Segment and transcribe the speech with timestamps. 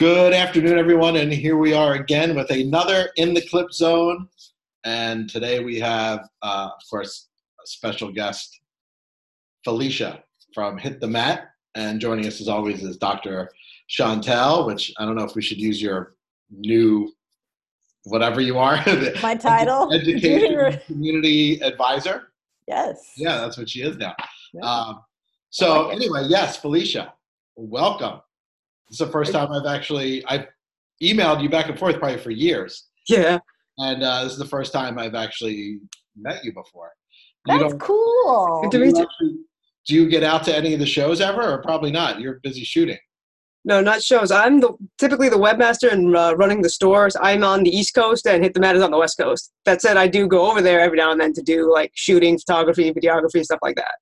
[0.00, 4.30] Good afternoon, everyone, and here we are again with another In the Clip Zone.
[4.82, 7.28] And today we have, uh, of course,
[7.62, 8.62] a special guest,
[9.62, 10.24] Felicia
[10.54, 11.50] from Hit the Mat.
[11.74, 13.50] And joining us, as always, is Dr.
[13.90, 16.14] Chantel, which I don't know if we should use your
[16.50, 17.12] new
[18.04, 18.82] whatever you are.
[19.22, 19.92] My title?
[19.92, 22.32] Education Community Advisor.
[22.66, 23.12] Yes.
[23.18, 24.16] Yeah, that's what she is now.
[24.54, 24.62] Yeah.
[24.62, 25.02] Um,
[25.50, 27.12] so, anyway, yes, Felicia,
[27.54, 28.22] welcome.
[28.90, 30.46] It's the first time I've actually I've
[31.02, 32.88] emailed you back and forth probably for years.
[33.08, 33.38] Yeah.
[33.78, 35.78] And uh, this is the first time I've actually
[36.16, 36.90] met you before.
[37.46, 38.68] That's cool.
[38.70, 39.36] Do you, actually,
[39.86, 42.20] do you get out to any of the shows ever, or probably not?
[42.20, 42.98] You're busy shooting.
[43.64, 44.30] No, not shows.
[44.30, 47.16] I'm the typically the webmaster and uh, running the stores.
[47.20, 49.52] I'm on the East Coast, and Hit the Mat is on the West Coast.
[49.64, 52.38] That said, I do go over there every now and then to do like shooting,
[52.38, 53.94] photography, videography, stuff like that.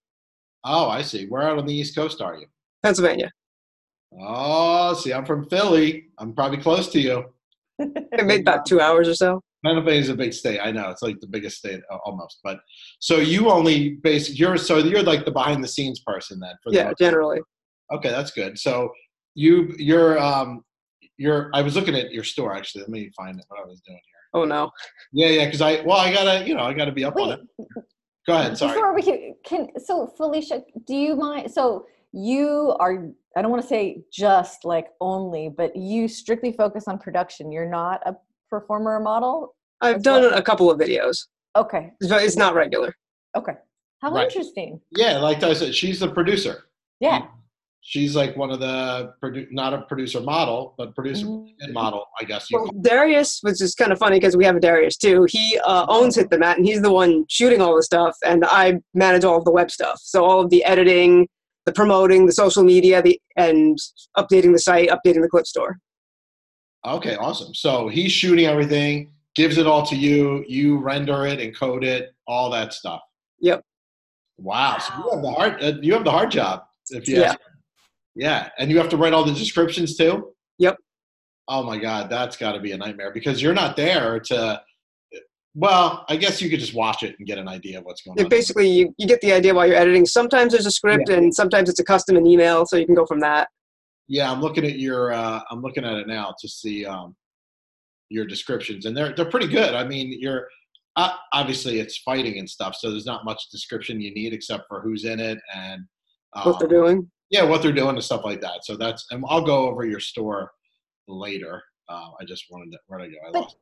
[0.65, 1.27] Oh, I see.
[1.27, 2.47] Where out on the East Coast are you?
[2.83, 3.31] Pennsylvania.
[4.21, 6.09] Oh, see, I'm from Philly.
[6.19, 7.25] I'm probably close to you.
[7.79, 9.43] it made about two hours or so.
[9.65, 10.61] Pennsylvania is a big state.
[10.63, 12.39] I know it's like the biggest state almost.
[12.45, 12.61] But
[13.01, 16.55] so you only basically you're so you're like the behind the scenes person then.
[16.63, 17.41] For the yeah, generally.
[17.93, 18.59] Okay, that's good.
[18.59, 18.91] So
[19.35, 20.63] you you're um
[21.17, 22.83] you're I was looking at your store actually.
[22.83, 23.45] Let me find it.
[23.49, 24.41] What I was doing here.
[24.41, 24.71] Oh no.
[25.13, 25.45] Yeah, yeah.
[25.47, 27.41] Because I well I gotta you know I gotta be up Wait, on it.
[28.27, 28.59] Go ahead.
[28.59, 28.75] Sorry.
[28.75, 31.51] Before we can, can so Felicia, do you mind?
[31.51, 36.89] So you are I don't want to say just like only, but you strictly focus
[36.89, 37.53] on production.
[37.53, 38.17] You're not a
[38.51, 39.55] performer or model?
[39.81, 40.35] I've done well?
[40.35, 41.27] a couple of videos.
[41.55, 41.93] Okay.
[42.01, 42.93] It's not regular.
[43.37, 43.53] Okay.
[44.03, 44.25] How right.
[44.25, 44.81] interesting.
[44.97, 46.65] Yeah, like I said, she's the producer.
[46.99, 47.29] Yeah.
[47.81, 51.73] She's like one of the produ- not a producer model, but producer mm-hmm.
[51.73, 52.49] model, I guess.
[52.53, 55.29] well, Darrius, which is kind of funny because we have a Darius too.
[55.31, 58.45] He uh, owns Hit the Mat, and he's the one shooting all the stuff, and
[58.45, 60.01] I manage all of the web stuff.
[60.03, 61.29] So all of the editing,
[61.69, 63.79] the promoting, the social media, the and
[64.17, 65.79] updating the site, updating the clip store.
[66.87, 67.55] Okay, awesome.
[67.55, 70.45] So he's shooting everything, gives it all to you.
[70.49, 73.03] You render it, encode it, all that stuff.
[73.41, 73.63] Yep.
[74.39, 74.79] Wow.
[74.79, 76.63] So you have the hard uh, you have the hard job.
[76.89, 77.35] If you yeah.
[78.15, 80.33] yeah, and you have to write all the descriptions too.
[80.59, 80.77] Yep.
[81.49, 84.63] Oh my God, that's got to be a nightmare because you're not there to
[85.55, 88.17] well, I guess you could just watch it and get an idea of what's going
[88.19, 88.31] yeah, on.
[88.31, 90.07] Basically, you, you get the idea while you're editing.
[90.07, 91.17] Sometimes there's a script, yeah.
[91.17, 93.49] and sometimes it's a custom in email, so you can go from that.
[94.07, 95.13] Yeah, I'm looking at your.
[95.13, 97.17] Uh, I'm looking at it now to see um,
[98.09, 99.75] your descriptions, and they're they're pretty good.
[99.75, 100.49] I mean, you're
[100.97, 104.81] uh, obviously it's fighting and stuff, so there's not much description you need except for
[104.81, 105.83] who's in it and
[106.35, 107.11] um, what they're doing.
[107.31, 108.65] Yeah, what they're doing and stuff like that.
[108.65, 110.51] So that's, and I'll go over your store
[111.07, 111.63] later.
[111.89, 113.17] Uh, I just wanted to where to go.
[113.27, 113.57] I lost.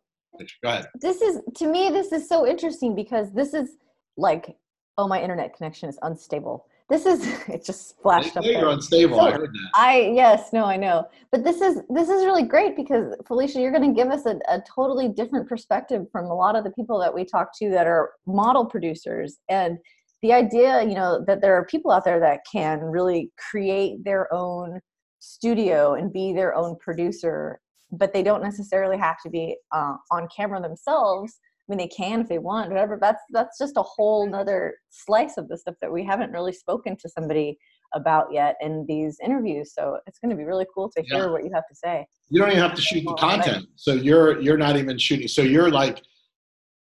[0.62, 0.86] Go ahead.
[1.00, 1.90] This is to me.
[1.90, 3.76] This is so interesting because this is
[4.16, 4.56] like,
[4.98, 6.66] oh, my internet connection is unstable.
[6.88, 8.44] This is it just flashed up.
[8.44, 9.16] You're unstable.
[9.18, 9.70] So, I heard that.
[9.74, 11.06] I yes, no, I know.
[11.32, 14.38] But this is this is really great because Felicia, you're going to give us a,
[14.48, 17.86] a totally different perspective from a lot of the people that we talk to that
[17.86, 19.78] are model producers and
[20.22, 24.32] the idea you know that there are people out there that can really create their
[24.32, 24.80] own
[25.18, 27.60] studio and be their own producer
[27.90, 31.38] but they don't necessarily have to be uh, on camera themselves
[31.68, 32.96] I mean, they can if they want, whatever.
[33.00, 36.96] That's that's just a whole nother slice of the stuff that we haven't really spoken
[36.98, 37.58] to somebody
[37.92, 39.72] about yet in these interviews.
[39.74, 41.30] So it's going to be really cool to hear yeah.
[41.30, 42.06] what you have to say.
[42.28, 45.26] You don't even have to shoot the content, so you're you're not even shooting.
[45.26, 46.02] So you're like,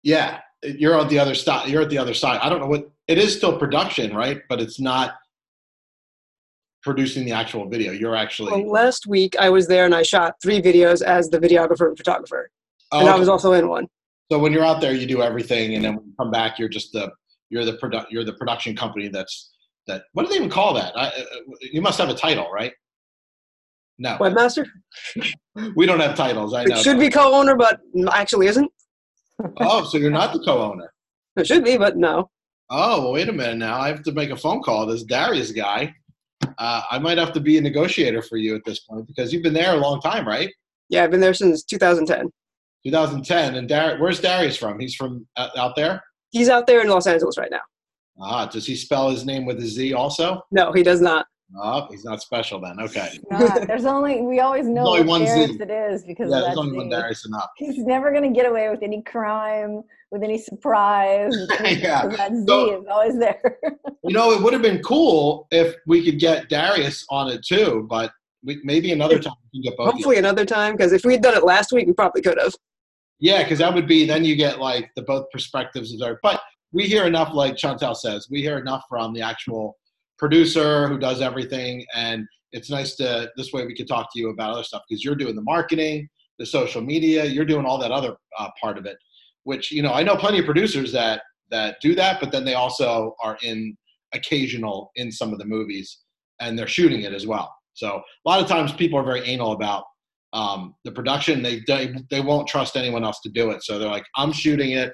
[0.02, 1.68] yeah, you're on the other side.
[1.68, 2.40] You're at the other side.
[2.42, 3.36] I don't know what it is.
[3.36, 4.40] Still production, right?
[4.48, 5.14] But it's not
[6.82, 7.92] producing the actual video.
[7.92, 8.52] You're actually.
[8.52, 11.96] Well, last week I was there and I shot three videos as the videographer and
[11.96, 12.50] photographer,
[12.92, 13.16] oh, and okay.
[13.16, 13.86] I was also in one.
[14.30, 16.68] So when you're out there, you do everything, and then when you come back, you're
[16.68, 17.10] just the
[17.48, 19.50] you're the produ- you're the production company that's
[19.86, 20.04] that.
[20.12, 20.96] What do they even call that?
[20.96, 21.22] I, uh,
[21.60, 22.72] you must have a title, right?
[23.98, 24.16] No.
[24.18, 24.66] Webmaster.
[25.76, 26.54] we don't have titles.
[26.54, 26.76] I know.
[26.76, 27.80] It should be co-owner, but
[28.12, 28.70] actually isn't.
[29.60, 30.92] oh, so you're not the co-owner.
[31.36, 32.30] It should be, but no.
[32.70, 33.78] Oh, well, wait a minute now.
[33.78, 34.86] I have to make a phone call.
[34.86, 35.94] This Darrius guy.
[36.58, 39.42] Uh, I might have to be a negotiator for you at this point because you've
[39.42, 40.50] been there a long time, right?
[40.88, 42.30] Yeah, I've been there since 2010.
[42.84, 43.54] 2010.
[43.56, 44.78] And Dar- where's Darrius from?
[44.78, 46.02] He's from uh, out there?
[46.30, 47.60] He's out there in Los Angeles right now.
[48.20, 50.42] Ah, does he spell his name with a Z also?
[50.50, 51.26] No, he does not.
[51.60, 52.78] Oh, he's not special then.
[52.80, 53.18] Okay.
[53.66, 55.58] there's only we always know only one Darius Z.
[55.60, 56.76] it is because yeah, there's only Z.
[56.76, 57.48] one Darius enough.
[57.56, 61.34] He's never going to get away with any crime, with any surprise.
[61.64, 63.58] yeah, that Z so, is always there.
[64.04, 67.86] you know, it would have been cool if we could get Darrius on it too,
[67.88, 68.12] but
[68.44, 69.92] we, maybe another time we can get both.
[69.92, 72.54] Hopefully, another time because if we had done it last week, we probably could have.
[73.18, 76.18] Yeah, because that would be then you get like the both perspectives of there.
[76.22, 76.40] But
[76.72, 79.76] we hear enough, like Chantel says, we hear enough from the actual
[80.18, 84.30] producer who does everything, and it's nice to this way we could talk to you
[84.30, 86.08] about other stuff because you're doing the marketing,
[86.38, 88.96] the social media, you're doing all that other uh, part of it.
[89.44, 92.54] Which you know, I know plenty of producers that that do that, but then they
[92.54, 93.76] also are in
[94.12, 95.98] occasional in some of the movies
[96.40, 97.54] and they're shooting it as well.
[97.74, 99.84] So a lot of times people are very anal about
[100.32, 101.42] um, the production.
[101.42, 103.62] They, they they won't trust anyone else to do it.
[103.62, 104.92] So they're like, I'm shooting it.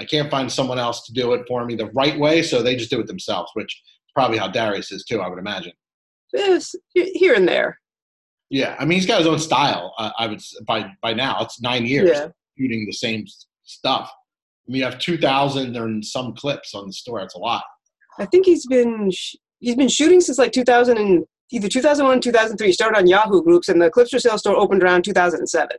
[0.00, 2.76] I can't find someone else to do it for me the right way, so they
[2.76, 5.20] just do it themselves, which is probably how Darrius is too.
[5.20, 5.72] I would imagine.
[6.32, 7.78] Yes, here and there.
[8.50, 9.94] Yeah, I mean he's got his own style.
[9.98, 12.28] Uh, I would by by now it's nine years Yeah.
[12.58, 13.24] shooting the same
[13.68, 14.10] stuff.
[14.68, 17.20] I mean you have two thousand and some clips on the store.
[17.20, 17.64] It's a lot.
[18.18, 22.72] I think he's been sh- he's been shooting since like 2000 and either 2001 2003.
[22.72, 25.76] Started on Yahoo groups, and the Clips for Sale store opened around 2007.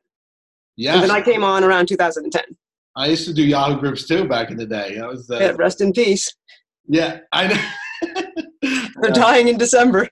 [0.77, 0.93] Yeah.
[0.93, 2.41] And then I came on around 2010.
[2.95, 4.95] I used to do Yahoo groups too back in the day.
[4.95, 6.33] That was the Yeah, rest in peace.
[6.87, 7.19] yeah.
[7.33, 8.21] I know.
[9.01, 10.07] They're dying in December.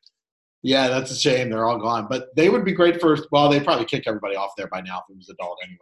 [0.63, 1.49] Yeah, that's a shame.
[1.49, 2.07] They're all gone.
[2.09, 4.97] But they would be great for, well, they'd probably kick everybody off there by now
[4.97, 5.77] if it was adult anyway,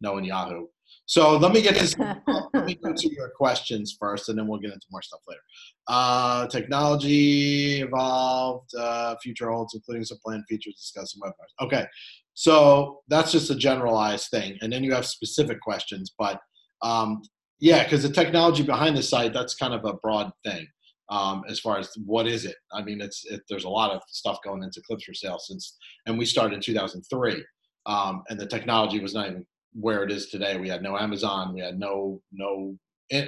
[0.00, 0.66] knowing Yahoo.
[1.06, 1.96] So let me get this.
[2.54, 5.40] let me go to your questions first, and then we'll get into more stuff later.
[5.86, 11.64] Uh, technology evolved, uh, future holds, including some planned features, discuss some webinars.
[11.66, 11.86] Okay,
[12.32, 16.14] so that's just a generalized thing, and then you have specific questions.
[16.18, 16.40] But
[16.82, 17.20] um,
[17.60, 20.66] yeah, because the technology behind the site, that's kind of a broad thing
[21.10, 22.56] um, as far as what is it.
[22.72, 25.76] I mean, it's it, there's a lot of stuff going into clips for sale since,
[26.06, 27.44] and we started in 2003,
[27.86, 30.56] um, and the technology was not even where it is today.
[30.58, 32.76] We had no Amazon, we had no no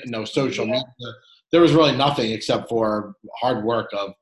[0.07, 0.85] no social media.
[1.53, 4.13] There was really nothing except for hard work of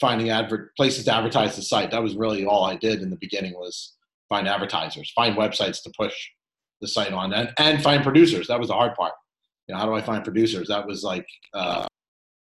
[0.00, 1.90] finding advert places to advertise the site.
[1.90, 3.94] That was really all I did in the beginning was
[4.28, 6.14] find advertisers, find websites to push
[6.80, 8.48] the site on, and and find producers.
[8.48, 9.12] That was the hard part.
[9.68, 10.68] You know, how do I find producers?
[10.68, 11.86] That was like uh,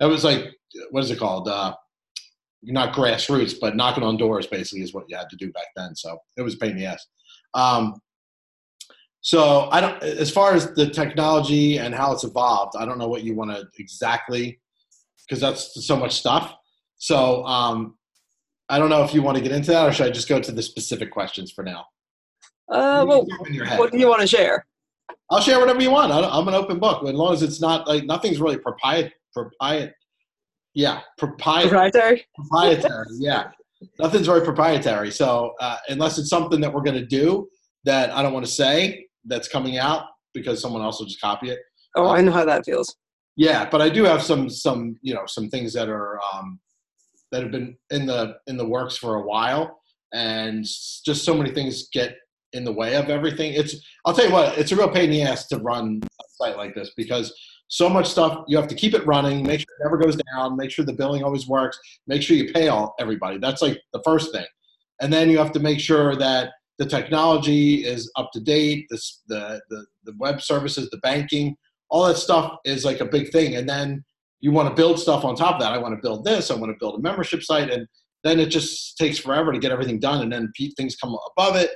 [0.00, 0.46] that was like
[0.90, 1.48] what is it called?
[1.48, 1.74] Uh,
[2.62, 5.94] not grassroots, but knocking on doors basically is what you had to do back then.
[5.94, 7.06] So it was a pain in the ass.
[7.54, 7.94] Um,
[9.26, 13.08] so I don't, as far as the technology and how it's evolved, I don't know
[13.08, 14.60] what you want to exactly,
[15.26, 16.54] because that's so much stuff.
[16.98, 17.96] So um,
[18.68, 20.38] I don't know if you want to get into that, or should I just go
[20.38, 21.86] to the specific questions for now?
[22.70, 23.80] Uh, well, can jump in your head.
[23.80, 24.64] what do you want to share?
[25.28, 26.12] I'll share whatever you want.
[26.12, 29.12] I'm an open book, as long as it's not like nothing's really proprietary.
[29.36, 29.90] propriet,
[30.74, 32.24] yeah, propriet, Proprietary?
[32.36, 33.06] proprietary.
[33.18, 33.48] yeah,
[33.98, 35.10] nothing's very proprietary.
[35.10, 37.48] So uh, unless it's something that we're going to do
[37.86, 41.50] that I don't want to say that's coming out because someone else will just copy
[41.50, 41.58] it.
[41.96, 42.94] Oh, I know how that feels.
[43.36, 46.58] Yeah, but I do have some some you know some things that are um,
[47.32, 49.80] that have been in the in the works for a while,
[50.12, 52.16] and just so many things get
[52.52, 53.52] in the way of everything.
[53.52, 56.24] It's I'll tell you what, it's a real pain in the ass to run a
[56.44, 57.34] site like this because
[57.68, 60.56] so much stuff you have to keep it running, make sure it never goes down,
[60.56, 63.38] make sure the billing always works, make sure you pay all everybody.
[63.38, 64.46] That's like the first thing,
[65.00, 69.00] and then you have to make sure that the technology is up to date, the
[69.28, 71.56] the the, the web services, the banking
[71.88, 73.56] all that stuff is like a big thing.
[73.56, 74.04] And then
[74.40, 75.72] you want to build stuff on top of that.
[75.72, 77.86] I want to build this i want to build a membership site and
[78.24, 81.70] then it just takes forever to get everything done and then things come above it.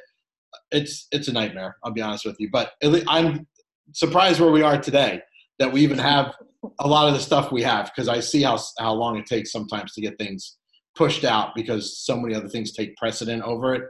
[0.73, 2.51] It's it's a nightmare i'll be honest with you.
[2.51, 3.47] But i'm
[3.93, 5.21] surprised where we are today
[5.59, 6.35] that we even have
[6.79, 9.51] a lot of the stuff we have because i see how how long it takes
[9.51, 10.59] sometimes to get things
[10.95, 13.83] pushed out because so many other things take precedent over it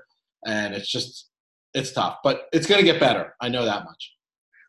[0.47, 1.29] and it's just
[1.75, 4.13] it's tough but it's going to get better i know that much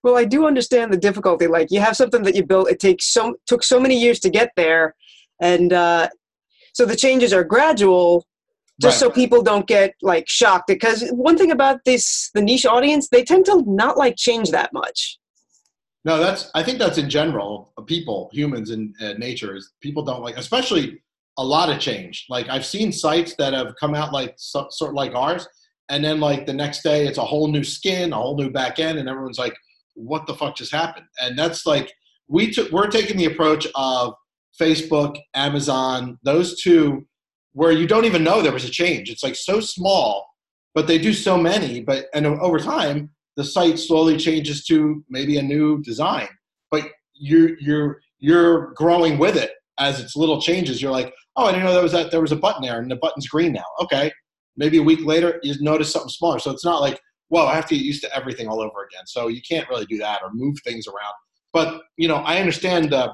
[0.04, 1.46] Well, I do understand the difficulty.
[1.58, 4.30] Like you have something that you built, it takes so took so many years to
[4.40, 4.96] get there,
[5.40, 6.08] and uh,
[6.74, 8.25] so the changes are gradual,
[8.82, 10.66] just so people don't get like shocked.
[10.74, 14.70] Because one thing about this, the niche audience, they tend to not like change that
[14.74, 15.20] much.
[16.04, 16.50] No, that's.
[16.56, 17.51] I think that's in general.
[17.78, 20.86] uh, People, humans, and uh, nature is people don't like, especially
[21.38, 22.25] a lot of change.
[22.28, 25.44] Like I've seen sites that have come out like so, sort of like ours,
[25.91, 28.79] and then like the next day it's a whole new skin, a whole new back
[28.79, 29.55] end, and everyone's like,
[29.93, 31.93] "What the fuck just happened?" And that's like
[32.27, 32.71] we took.
[32.71, 34.13] We're taking the approach of
[34.60, 37.05] Facebook, Amazon, those two,
[37.51, 39.10] where you don't even know there was a change.
[39.10, 40.25] It's like so small,
[40.74, 41.81] but they do so many.
[41.81, 46.29] But and over time, the site slowly changes to maybe a new design,
[46.71, 50.81] but you're you're you're growing with it as its little changes.
[50.81, 52.89] You're like, oh, I didn't know there was that there was a button there, and
[52.89, 53.65] the button's green now.
[53.81, 54.10] Okay,
[54.58, 56.39] maybe a week later you notice something smaller.
[56.39, 59.05] So it's not like, whoa, I have to get used to everything all over again.
[59.05, 61.13] So you can't really do that or move things around.
[61.53, 63.13] But you know, I understand the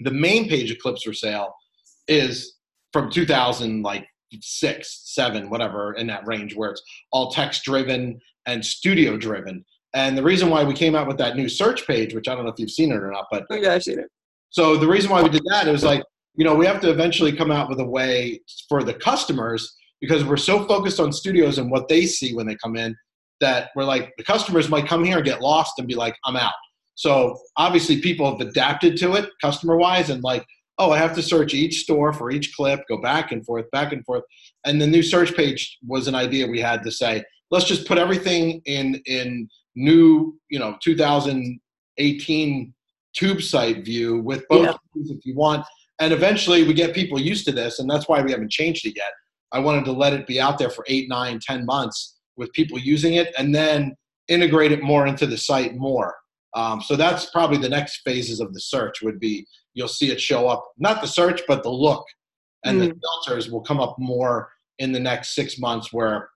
[0.00, 1.52] the main page of clips for sale
[2.08, 2.56] is
[2.92, 4.06] from 2000 like
[4.40, 9.64] six, seven, whatever in that range where it's all text driven and studio driven.
[9.92, 12.44] And the reason why we came out with that new search page, which I don't
[12.44, 14.06] know if you've seen it or not, but Oh, yeah, I've seen it.
[14.50, 16.02] so the reason why we did that, it was like
[16.36, 20.24] you know, we have to eventually come out with a way for the customers because
[20.24, 22.96] we're so focused on studios and what they see when they come in
[23.40, 26.36] that we're like the customers might come here and get lost and be like, I'm
[26.36, 26.52] out.
[26.94, 30.44] So obviously people have adapted to it customer wise and like,
[30.78, 33.92] oh, I have to search each store for each clip, go back and forth, back
[33.92, 34.24] and forth.
[34.64, 37.98] And the new search page was an idea we had to say, let's just put
[37.98, 42.74] everything in in new, you know, 2018
[43.14, 45.02] tube site view with both Yeah.
[45.16, 45.64] if you want.
[46.00, 48.94] And eventually we get people used to this, and that's why we haven't changed it
[48.96, 49.12] yet.
[49.52, 52.78] I wanted to let it be out there for eight, nine, ten months with people
[52.78, 53.96] using it, and then
[54.28, 56.14] integrate it more into the site more.
[56.54, 60.20] Um, so that's probably the next phases of the search would be you'll see it
[60.20, 62.04] show up not the search but the look.
[62.64, 66.28] And the filters will come up more in the next six months where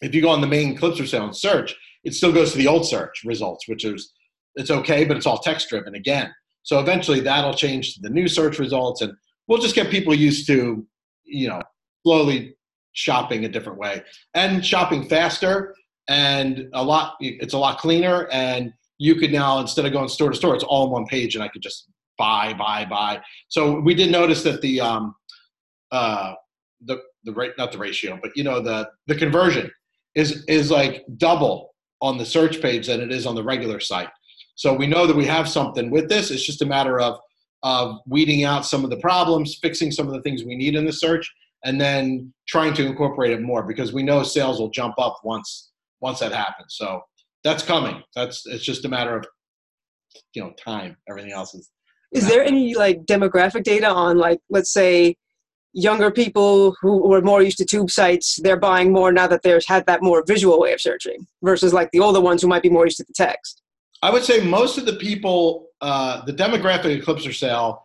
[0.00, 2.66] if you go on the main clips or sound search it still goes to the
[2.66, 4.12] old search results which is
[4.54, 6.32] it's okay but it's all text driven again.
[6.62, 9.12] So eventually that'll change to the new search results and
[9.48, 10.86] we'll just get people used to
[11.24, 11.60] you know
[12.02, 12.56] slowly
[12.92, 14.02] shopping a different way
[14.34, 15.74] and shopping faster
[16.08, 18.28] and a lot it's a lot cleaner.
[18.32, 21.34] And you could now instead of going store to store it's all on one page
[21.34, 23.20] and i could just buy buy buy.
[23.48, 25.14] So we did notice that the um
[25.90, 26.34] uh
[26.84, 29.70] the the rate not the ratio but you know the the conversion
[30.14, 34.08] is is like double on the search page than it is on the regular site.
[34.56, 36.30] So we know that we have something with this.
[36.30, 37.18] It's just a matter of
[37.62, 40.84] of weeding out some of the problems fixing some of the things we need in
[40.84, 41.32] the search
[41.64, 45.70] and then trying to incorporate it more because we know sales will jump up once
[46.00, 46.74] once that happens.
[46.76, 47.00] So
[47.44, 48.02] that's coming.
[48.14, 49.24] That's it's just a matter of
[50.34, 50.96] you know time.
[51.08, 51.70] Everything else is
[52.12, 55.16] Is there any like demographic data on like let's say
[55.72, 59.64] younger people who were more used to tube sites, they're buying more now that they've
[59.66, 62.68] had that more visual way of searching versus like the older ones who might be
[62.68, 63.62] more used to the text.
[64.02, 67.84] I would say most of the people, uh, the demographic of Clips for sale,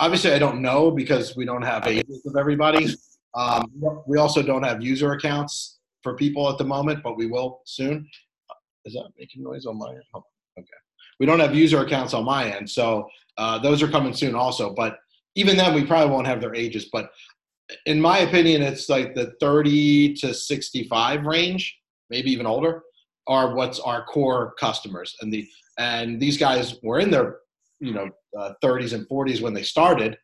[0.00, 2.94] obviously I don't know because we don't have ages of everybody.
[3.34, 3.70] Um,
[4.06, 8.08] we also don't have user accounts for people at the moment, but we will soon.
[8.84, 10.02] Is that making noise on my end?
[10.14, 10.24] Oh,
[10.58, 10.68] okay.
[11.20, 14.72] We don't have user accounts on my end, so uh, those are coming soon also.
[14.74, 14.98] But
[15.34, 16.88] even then, we probably won't have their ages.
[16.92, 17.10] But
[17.86, 21.76] in my opinion, it's like the 30 to 65 range,
[22.08, 22.82] maybe even older,
[23.26, 25.14] are what's our core customers.
[25.20, 25.46] And the
[25.78, 27.38] and these guys were in their
[27.80, 30.16] you know uh, 30s and 40s when they started,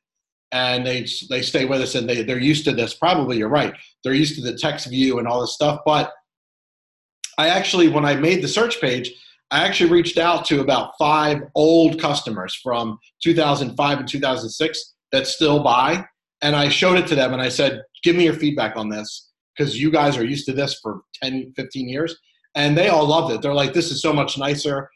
[0.52, 2.94] and they they stay with us and they they're used to this.
[2.94, 3.74] Probably you're right.
[4.02, 5.80] They're used to the text view and all this stuff.
[5.84, 6.12] But
[7.38, 9.10] I actually, when I made the search page,
[9.50, 15.62] I actually reached out to about five old customers from 2005 and 2006 that still
[15.62, 16.04] buy.
[16.42, 19.30] And I showed it to them and I said, give me your feedback on this
[19.56, 22.16] because you guys are used to this for 10, 15 years.
[22.54, 23.42] And they all loved it.
[23.42, 24.90] They're like, this is so much nicer.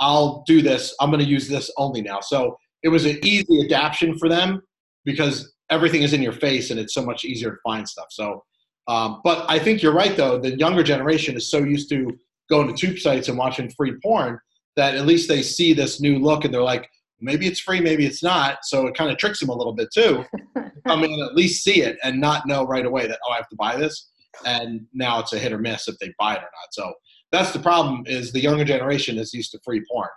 [0.00, 0.94] I'll do this.
[1.00, 2.20] I'm going to use this only now.
[2.20, 4.60] So it was an easy adaptation for them
[5.04, 8.06] because everything is in your face and it's so much easier to find stuff.
[8.10, 8.44] So,
[8.88, 10.38] um, but I think you're right though.
[10.38, 12.10] The younger generation is so used to
[12.50, 14.38] going to tube sites and watching free porn
[14.76, 16.88] that at least they see this new look and they're like,
[17.20, 18.58] maybe it's free, maybe it's not.
[18.62, 20.24] So it kind of tricks them a little bit too.
[20.86, 23.48] I mean, at least see it and not know right away that oh, I have
[23.48, 24.10] to buy this.
[24.44, 26.72] And now it's a hit or miss if they buy it or not.
[26.72, 26.92] So
[27.34, 28.04] that's the problem.
[28.06, 30.08] Is the younger generation is used to free porn.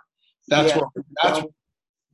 [0.48, 0.78] That's Yeah.
[0.78, 0.88] what
[1.22, 1.40] that's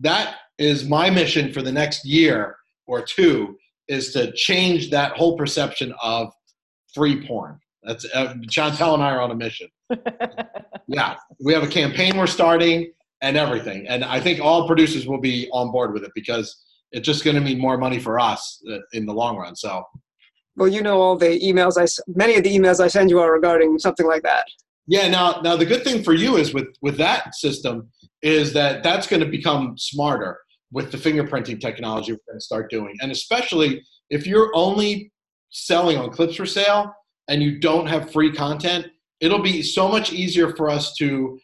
[0.00, 2.56] that is my mission for the next year
[2.86, 3.56] or two
[3.88, 6.32] is to change that whole perception of
[6.94, 7.58] free porn.
[7.82, 9.68] That's uh, Chantel and I are on a mission.
[10.86, 12.92] Yeah, we have a campaign we're starting
[13.22, 17.06] and everything, and I think all producers will be on board with it because it's
[17.06, 19.56] just going to mean more money for us uh, in the long run.
[19.56, 19.82] So
[20.56, 21.86] Well, you know all the emails I
[22.22, 24.46] many of the emails I send you are regarding something like that.
[24.86, 25.08] Yeah.
[25.08, 27.90] Now, now the good thing for you is with with that system
[28.22, 30.38] is that that's going to become smarter
[30.72, 35.12] with the fingerprinting technology we're going to start doing, and especially if you're only
[35.50, 36.92] selling on clips for sale
[37.28, 38.86] and you don't have free content,
[39.20, 41.38] it'll be so much easier for us to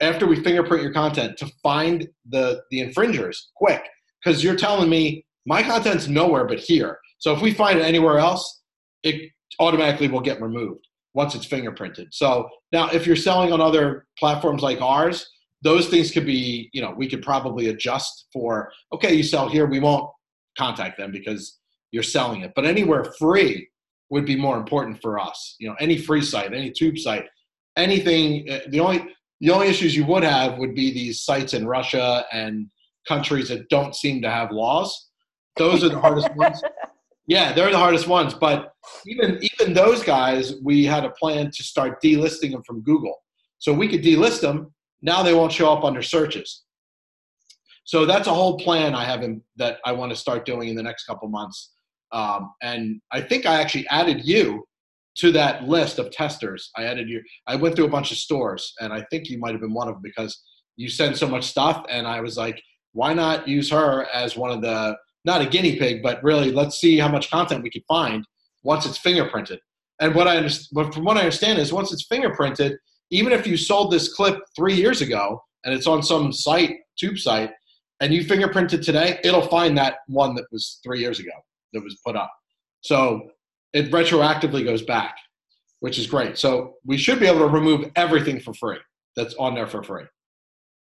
[0.00, 3.84] after we fingerprint your content to find the the infringers quick
[4.22, 6.98] because you're telling me my content's nowhere but here.
[7.18, 8.62] So if we find it anywhere else,
[9.02, 9.30] it
[9.60, 12.06] automatically will get removed once it's fingerprinted.
[12.10, 15.28] So now, if you're selling on other platforms like ours,
[15.62, 19.66] those things could be, you know, we could probably adjust for, okay, you sell here,
[19.66, 20.10] we won't
[20.58, 21.58] contact them because
[21.92, 22.52] you're selling it.
[22.56, 23.68] But anywhere free
[24.10, 25.54] would be more important for us.
[25.58, 27.26] You know, any free site, any tube site,
[27.76, 28.48] anything.
[28.50, 29.06] uh, The only
[29.40, 32.68] the only issues you would have would be these sites in Russia and
[33.08, 35.08] countries that don't seem to have laws.
[35.56, 36.62] Those are the hardest ones.
[37.26, 38.34] Yeah, they're the hardest ones.
[38.34, 38.72] But
[39.06, 43.16] even even those guys, we had a plan to start delisting them from Google.
[43.58, 44.72] So we could delist them.
[45.02, 46.64] Now they won't show up under searches.
[47.84, 50.76] So that's a whole plan I have in, that I want to start doing in
[50.76, 51.72] the next couple months.
[52.12, 54.64] Um, and I think I actually added you
[55.16, 56.70] to that list of testers.
[56.76, 57.22] I added you.
[57.46, 59.88] I went through a bunch of stores, and I think you might have been one
[59.88, 60.42] of them because
[60.76, 61.84] you send so much stuff.
[61.88, 62.62] And I was like,
[62.92, 66.80] why not use her as one of the not a guinea pig, but really let's
[66.80, 68.24] see how much content we can find
[68.62, 69.58] once it's fingerprinted.
[70.00, 72.76] And what I understand, from what I understand is once it's fingerprinted,
[73.10, 77.18] even if you sold this clip three years ago and it's on some site, tube
[77.18, 77.50] site,
[78.00, 81.30] and you fingerprint it today, it'll find that one that was three years ago
[81.72, 82.32] that was put up.
[82.80, 83.28] So
[83.72, 85.14] it retroactively goes back,
[85.80, 86.36] which is great.
[86.36, 88.78] So we should be able to remove everything for free
[89.14, 90.04] that's on there for free.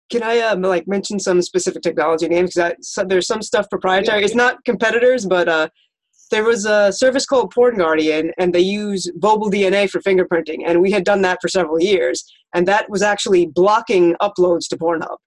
[0.10, 2.54] Can I um, like mention some specific technology names?
[2.56, 4.24] Because so there's some stuff proprietary.
[4.24, 5.70] It's not competitors, but uh,
[6.32, 10.82] there was a service called Porn Guardian, and they use Vobile DNA for fingerprinting, and
[10.82, 12.24] we had done that for several years,
[12.54, 15.18] and that was actually blocking uploads to Pornhub.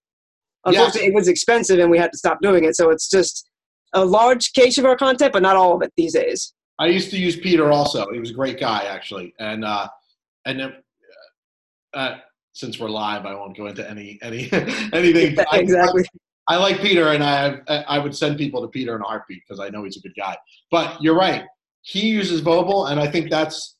[0.64, 1.10] Unfortunately, yes.
[1.10, 2.76] it was expensive, and we had to stop doing it.
[2.76, 3.48] So it's just
[3.92, 6.54] a large case of our content, but not all of it these days.
[6.78, 8.10] I used to use Peter also.
[8.12, 9.88] He was a great guy actually, and uh,
[10.44, 10.72] and then,
[11.94, 12.16] uh,
[12.52, 14.50] since we're live, I won't go into any any
[14.92, 15.36] anything.
[15.52, 16.04] exactly.
[16.48, 19.42] I, I, like Peter, and I I would send people to Peter in a heartbeat
[19.46, 20.36] because I know he's a good guy.
[20.70, 21.44] But you're right.
[21.82, 23.76] He uses Vobile, and I think that's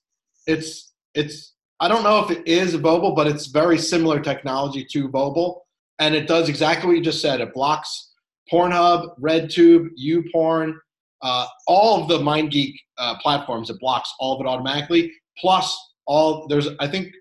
[0.46, 1.54] it's it's.
[1.82, 5.62] I don't know if it is Vobile, but it's very similar technology to Vobile,
[5.98, 7.40] and it does exactly what you just said.
[7.40, 8.10] It blocks
[8.52, 10.74] Pornhub, RedTube, YouPorn,
[11.22, 13.70] uh, all of the MindGeek uh, platforms.
[13.70, 15.12] It blocks all of it automatically.
[15.38, 17.12] Plus, all there's I think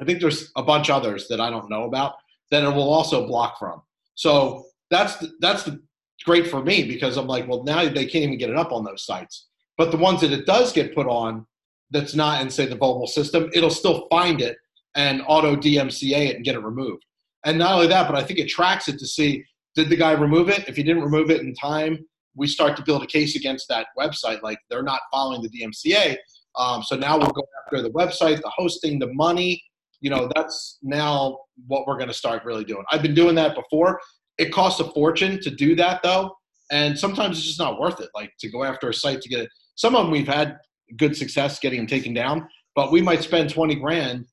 [0.00, 2.14] I think there's a bunch others that I don't know about
[2.50, 3.82] that it will also block from.
[4.14, 5.80] So that's the, that's the,
[6.24, 8.84] great for me because I'm like, well, now they can't even get it up on
[8.84, 9.46] those sites.
[9.78, 11.46] But the ones that it does get put on,
[11.90, 14.58] that's not in say the Vobile system, it'll still find it
[14.94, 17.04] and auto DMCA it and get it removed.
[17.44, 20.12] And not only that, but I think it tracks it to see did the guy
[20.12, 20.68] remove it?
[20.68, 22.04] If he didn't remove it in time,
[22.34, 24.42] we start to build a case against that website.
[24.42, 26.16] Like they're not following the DMCA.
[26.56, 29.62] Um, so now we'll go after the website, the hosting, the money.
[30.00, 32.84] You know, that's now what we're going to start really doing.
[32.90, 34.00] I've been doing that before.
[34.38, 36.34] It costs a fortune to do that though,
[36.72, 38.08] and sometimes it's just not worth it.
[38.14, 39.50] Like to go after a site to get it.
[39.74, 40.56] Some of them we've had
[40.96, 44.26] good success getting them taken down, but we might spend twenty grand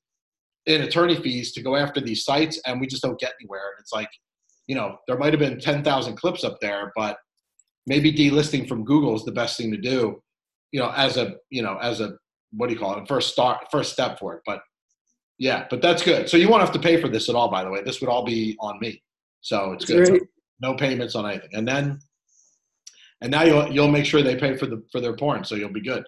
[0.66, 3.74] in attorney fees to go after these sites, and we just don't get anywhere.
[3.80, 4.08] It's like,
[4.66, 7.18] you know, there might have been ten thousand clips up there, but
[7.86, 10.22] maybe delisting from Google is the best thing to do,
[10.72, 12.12] you know, as a, you know, as a,
[12.52, 13.08] what do you call it?
[13.08, 14.42] First start, first step for it.
[14.44, 14.60] But
[15.38, 16.28] yeah, but that's good.
[16.28, 17.82] So you won't have to pay for this at all, by the way.
[17.82, 19.02] This would all be on me.
[19.40, 20.06] So it's good.
[20.06, 20.18] So
[20.60, 21.50] no payments on anything.
[21.52, 22.00] And then,
[23.20, 25.44] and now you'll, you'll make sure they pay for the, for their porn.
[25.44, 26.04] So you'll be good.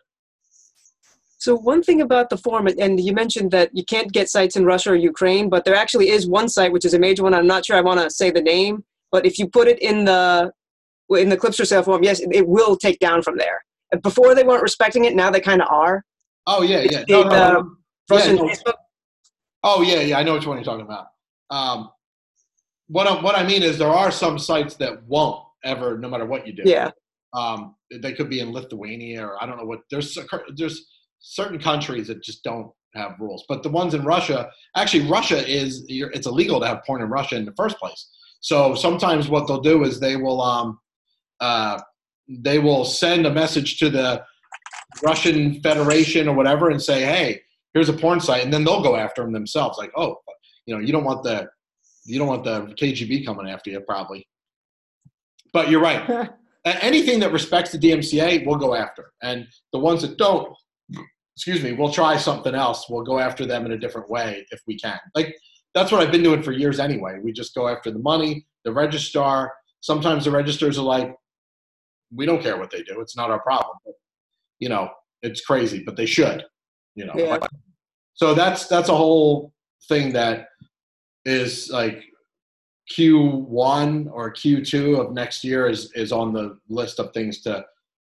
[1.38, 4.66] So one thing about the form, and you mentioned that you can't get sites in
[4.66, 7.32] Russia or Ukraine, but there actually is one site which is a major one.
[7.32, 10.04] I'm not sure I want to say the name, but if you put it in
[10.04, 10.52] the
[11.08, 13.64] in the clips for sale form, yes, it will take down from there.
[14.02, 16.04] Before they weren't respecting it, now they kind of are.
[16.46, 17.04] Oh yeah, yeah.
[17.08, 18.54] No, no, uh, yeah, no.
[19.62, 20.18] Oh yeah, yeah.
[20.18, 21.06] I know which one you're talking about.
[21.50, 21.90] Um,
[22.88, 26.26] what I, what I mean is there are some sites that won't ever, no matter
[26.26, 26.62] what you do.
[26.64, 26.90] Yeah.
[27.32, 29.80] Um, they could be in Lithuania or I don't know what.
[29.90, 30.16] There's
[30.56, 30.86] there's
[31.20, 35.84] certain countries that just don't have rules, but the ones in Russia, actually, Russia is
[35.88, 38.08] it's illegal to have porn in Russia in the first place.
[38.40, 40.80] So sometimes what they'll do is they will um,
[41.40, 41.80] uh,
[42.28, 44.24] they will send a message to the
[45.04, 47.42] Russian Federation or whatever and say, "Hey,
[47.74, 49.78] here's a porn site," and then they'll go after them themselves.
[49.78, 50.16] Like, oh,
[50.66, 51.48] you know, you don't want the
[52.04, 54.26] you don't want the KGB coming after you, probably.
[55.52, 56.30] But you're right.
[56.64, 60.54] Anything that respects the DMCA, we'll go after, and the ones that don't,
[61.34, 62.88] excuse me, we'll try something else.
[62.88, 64.98] We'll go after them in a different way if we can.
[65.14, 65.34] Like
[65.74, 67.18] that's what I've been doing for years anyway.
[67.22, 69.52] We just go after the money, the registrar.
[69.80, 71.14] Sometimes the registers are like,
[72.12, 73.00] we don't care what they do.
[73.00, 73.76] It's not our problem.
[73.84, 73.94] But,
[74.58, 74.90] you know,
[75.22, 76.44] it's crazy, but they should.
[76.94, 77.14] You know.
[77.16, 77.38] Yeah.
[78.14, 79.52] So that's that's a whole
[79.88, 80.48] thing that
[81.24, 82.02] is like
[82.92, 87.64] Q1 or Q2 of next year is is on the list of things to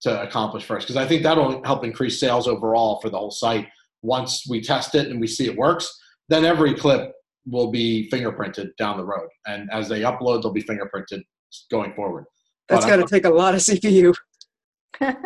[0.01, 3.67] to accomplish first because I think that'll help increase sales overall for the whole site.
[4.01, 5.91] Once we test it and we see it works,
[6.29, 7.11] then every clip
[7.47, 11.23] will be fingerprinted down the road, and as they upload, they'll be fingerprinted
[11.71, 12.25] going forward.
[12.67, 14.15] That's got to uh, take a lot of CPU.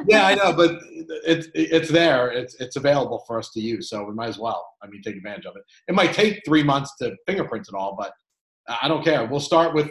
[0.08, 0.79] Yeah, I know, but
[1.25, 2.29] it's it's there.
[2.29, 4.67] It's it's available for us to use, so we might as well.
[4.82, 5.63] I mean, take advantage of it.
[5.88, 8.12] It might take three months to fingerprint it all, but
[8.82, 9.25] I don't care.
[9.25, 9.89] We'll start with,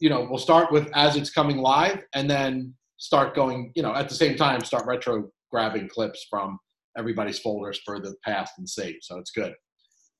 [0.00, 3.72] you know, we'll start with as it's coming live, and then start going.
[3.74, 6.58] You know, at the same time, start retro grabbing clips from
[6.96, 8.96] everybody's folders for the past and save.
[9.02, 9.54] So it's good.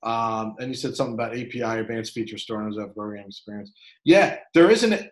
[0.03, 3.71] Um, and you said something about API, advanced feature store, and program experience.
[4.03, 5.09] Yeah, there isn't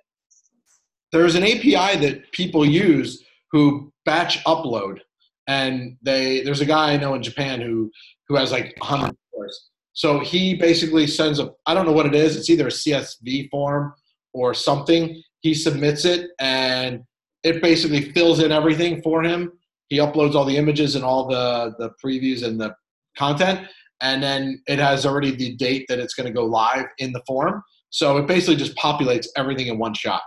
[1.12, 3.22] there's an API that people use
[3.53, 4.99] who batch upload,
[5.47, 7.89] and they there's a guy I know in Japan who
[8.27, 9.69] who has like 100 stores.
[9.93, 12.35] So he basically sends a I don't know what it is.
[12.35, 13.93] It's either a CSV form
[14.33, 15.21] or something.
[15.41, 17.03] He submits it, and
[17.43, 19.51] it basically fills in everything for him.
[19.89, 22.75] He uploads all the images and all the the previews and the
[23.17, 23.67] content,
[24.01, 27.21] and then it has already the date that it's going to go live in the
[27.27, 27.61] form.
[27.91, 30.23] So it basically just populates everything in one shot.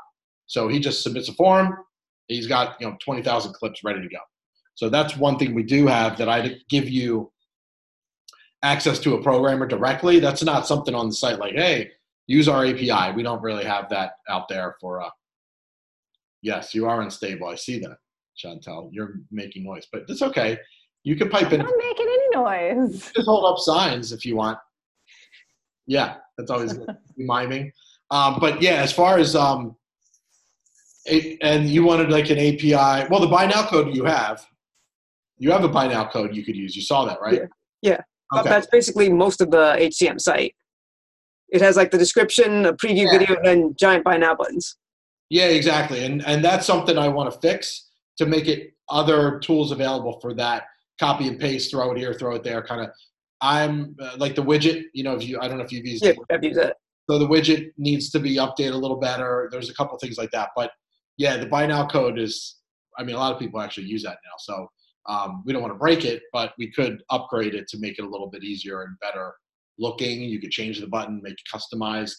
[0.46, 1.76] So he just submits a form.
[2.28, 4.18] He's got you know twenty thousand clips ready to go.
[4.74, 7.32] So that's one thing we do have that I give you
[8.62, 10.18] access to a programmer directly.
[10.20, 11.90] That's not something on the site like, hey,
[12.26, 13.14] use our API.
[13.14, 15.02] We don't really have that out there for.
[15.02, 15.10] Uh,
[16.42, 17.48] yes, you are unstable.
[17.48, 17.96] I see that,
[18.42, 18.88] Chantel.
[18.92, 20.58] You're making noise, but it's okay.
[21.04, 21.60] You can pipe in.
[21.60, 23.12] I'm not making any noise.
[23.14, 24.58] Just hold up signs if you want.
[25.86, 26.88] Yeah, that's always good.
[27.16, 27.72] miming.
[28.10, 29.76] Um, but yeah, as far as um,
[31.42, 33.09] and you wanted like an API.
[33.11, 34.45] Well, the buy now code you have,
[35.38, 36.75] you have a buy now code you could use.
[36.75, 37.42] You saw that, right?
[37.83, 38.01] Yeah.
[38.31, 38.49] But Okay.
[38.49, 40.55] That's basically most of the HTM site.
[41.51, 43.19] It has like the description, a preview Yeah.
[43.19, 44.77] video, and giant buy now buttons.
[45.31, 46.05] Yeah, exactly.
[46.05, 47.88] And and that's something I want to fix
[48.19, 50.64] to make it other tools available for that.
[50.99, 52.62] Copy and paste, throw it here, throw it there.
[52.62, 52.90] Kind of.
[53.42, 54.85] I'm uh, like the widget.
[54.95, 56.19] You know, if you, I don't know if you've used Yeah, it.
[56.31, 56.77] I've used that.
[57.09, 59.49] So the widget needs to be updated a little better.
[59.53, 60.73] There's a couple things like that, but
[61.16, 62.57] yeah, the buy now code is.
[62.98, 64.37] I mean, a lot of people actually use that now.
[64.38, 64.68] So
[65.07, 68.05] um, we don't want to break it, but we could upgrade it to make it
[68.05, 69.35] a little bit easier and better
[69.79, 70.22] looking.
[70.22, 72.14] You could change the button, make customized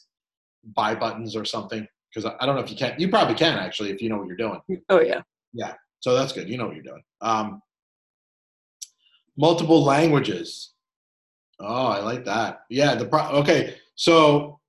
[0.75, 1.88] buy buttons or something.
[2.13, 2.95] Because I, I don't know if you can.
[2.97, 4.60] You probably can actually if you know what you're doing.
[4.89, 5.21] Oh yeah.
[5.53, 5.73] Yeah.
[5.99, 6.47] So that's good.
[6.47, 7.03] You know what you're doing.
[7.21, 7.62] Um,
[9.38, 10.73] multiple languages.
[11.60, 12.62] Oh, I like that.
[12.69, 12.95] Yeah.
[12.95, 13.75] The pro- okay.
[13.95, 14.60] So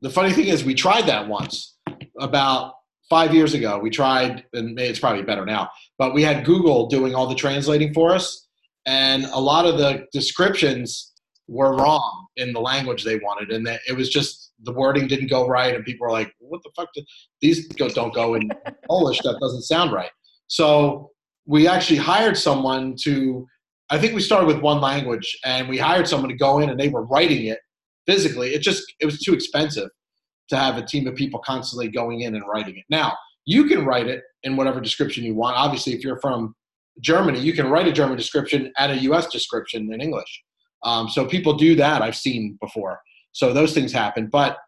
[0.00, 1.76] the funny thing is, we tried that once
[2.18, 2.74] about
[3.10, 3.78] five years ago.
[3.78, 5.68] We tried, and it's probably better now.
[5.98, 8.46] But we had Google doing all the translating for us,
[8.86, 11.12] and a lot of the descriptions
[11.48, 15.28] were wrong in the language they wanted, and that it was just the wording didn't
[15.28, 16.88] go right, and people were like, "What the fuck?
[16.94, 17.04] Did,
[17.42, 18.48] these don't go in
[18.88, 19.18] Polish.
[19.24, 20.10] That doesn't sound right."
[20.46, 21.10] So
[21.46, 23.46] we actually hired someone to.
[23.92, 26.78] I think we started with one language, and we hired someone to go in, and
[26.78, 27.58] they were writing it
[28.06, 28.50] physically.
[28.54, 29.90] It just it was too expensive
[30.50, 32.84] to have a team of people constantly going in and writing it.
[32.90, 35.56] Now you can write it in whatever description you want.
[35.56, 36.54] Obviously, if you're from
[37.00, 39.26] Germany, you can write a German description, add a U.S.
[39.28, 40.42] description in English.
[40.82, 42.02] Um, so people do that.
[42.02, 43.00] I've seen before.
[43.32, 44.58] So those things happen, but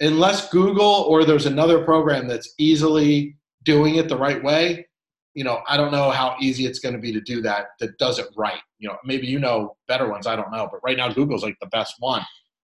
[0.00, 4.86] unless Google or there's another program that's easily doing it the right way,
[5.34, 7.96] you know, I don't know how easy it's going to be to do that that
[7.98, 8.60] does it right.
[8.78, 10.26] You know, maybe you know better ones.
[10.26, 12.22] I don't know, but right now Google's like the best one,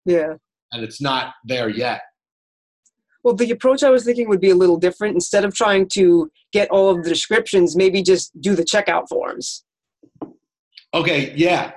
[0.04, 0.34] Yeah.
[0.72, 2.02] and it's not there yet.
[3.24, 5.14] Well, the approach I was thinking would be a little different.
[5.14, 9.64] Instead of trying to get all of the descriptions, maybe just do the checkout forms.
[10.94, 11.72] Okay, yeah,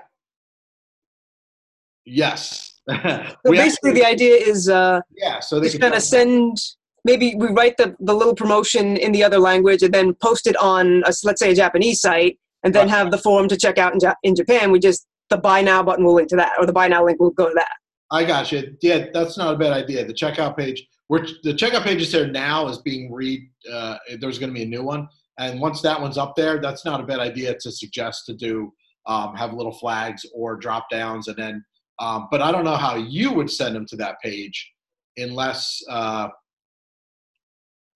[2.06, 2.72] yes.
[2.88, 5.40] So basically, actually- the idea is uh, yeah.
[5.40, 6.58] So they just kind of send.
[7.04, 10.56] Maybe we write the, the little promotion in the other language and then post it
[10.58, 13.94] on, a, let's say, a Japanese site, and then have the form to check out
[13.94, 14.72] in, ja- in Japan.
[14.72, 17.20] We just the buy now button will link to that, or the buy now link
[17.20, 17.70] will go to that.
[18.12, 18.76] I got you.
[18.82, 20.04] Yeah, that's not a bad idea.
[20.06, 23.42] The checkout page, which the checkout page is there now, is being read.
[23.72, 25.08] Uh, there's going to be a new one,
[25.40, 28.72] and once that one's up there, that's not a bad idea to suggest to do.
[29.08, 31.66] Um, have little flags or drop downs, and then.
[32.00, 34.72] Um, but I don't know how you would send them to that page,
[35.18, 35.82] unless.
[35.90, 36.30] Uh,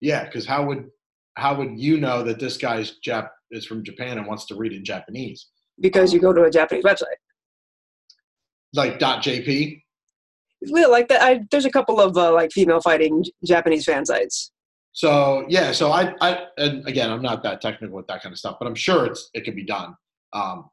[0.01, 0.85] yeah, because how would
[1.35, 4.71] how would you know that this guy's Jap is from Japan and wants to read
[4.71, 5.47] in Japanese?
[5.81, 7.19] because you go to a Japanese website.
[8.73, 9.81] Like .jp.
[10.61, 11.21] Yeah, like that.
[11.21, 14.51] I, there's a couple of uh, like female fighting Japanese fan sites.
[14.91, 18.39] So yeah, so I, I, and again, I'm not that technical with that kind of
[18.39, 19.95] stuff, but I'm sure it's it can be done.
[20.33, 20.69] Um,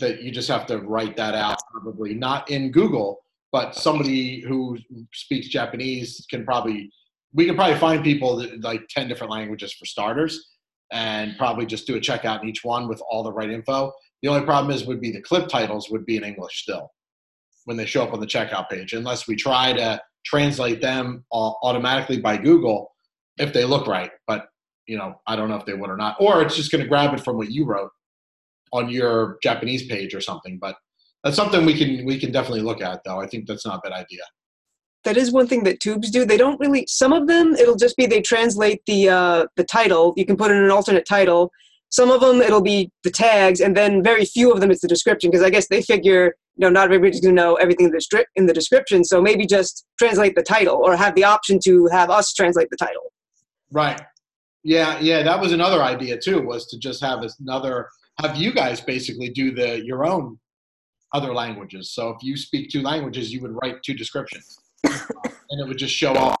[0.00, 3.20] that you just have to write that out, probably not in Google,
[3.52, 4.78] but somebody who
[5.12, 6.90] speaks Japanese can probably.
[7.36, 10.52] We can probably find people that like ten different languages for starters,
[10.92, 13.92] and probably just do a checkout in each one with all the right info.
[14.22, 16.92] The only problem is would be the clip titles would be in English still
[17.64, 21.56] when they show up on the checkout page, unless we try to translate them au-
[21.62, 22.92] automatically by Google
[23.38, 24.10] if they look right.
[24.26, 24.46] But
[24.86, 26.16] you know, I don't know if they would or not.
[26.20, 27.90] Or it's just going to grab it from what you wrote
[28.72, 30.58] on your Japanese page or something.
[30.60, 30.76] But
[31.22, 33.20] that's something we can we can definitely look at, though.
[33.20, 34.22] I think that's not a bad idea.
[35.04, 36.24] That is one thing that tubes do.
[36.24, 36.86] They don't really.
[36.86, 40.12] Some of them, it'll just be they translate the uh, the title.
[40.16, 41.50] You can put in an alternate title.
[41.88, 44.88] Some of them, it'll be the tags, and then very few of them, it's the
[44.88, 45.30] description.
[45.30, 48.24] Because I guess they figure, know, not everybody's going to know everything in the, stri-
[48.36, 49.04] in the description.
[49.04, 52.76] So maybe just translate the title, or have the option to have us translate the
[52.76, 53.12] title.
[53.72, 54.00] Right.
[54.62, 56.40] Yeah, yeah, that was another idea too.
[56.40, 57.88] Was to just have another
[58.20, 60.38] have you guys basically do the your own
[61.12, 61.92] other languages.
[61.92, 65.94] So if you speak two languages, you would write two descriptions, and it would just
[65.94, 66.40] show up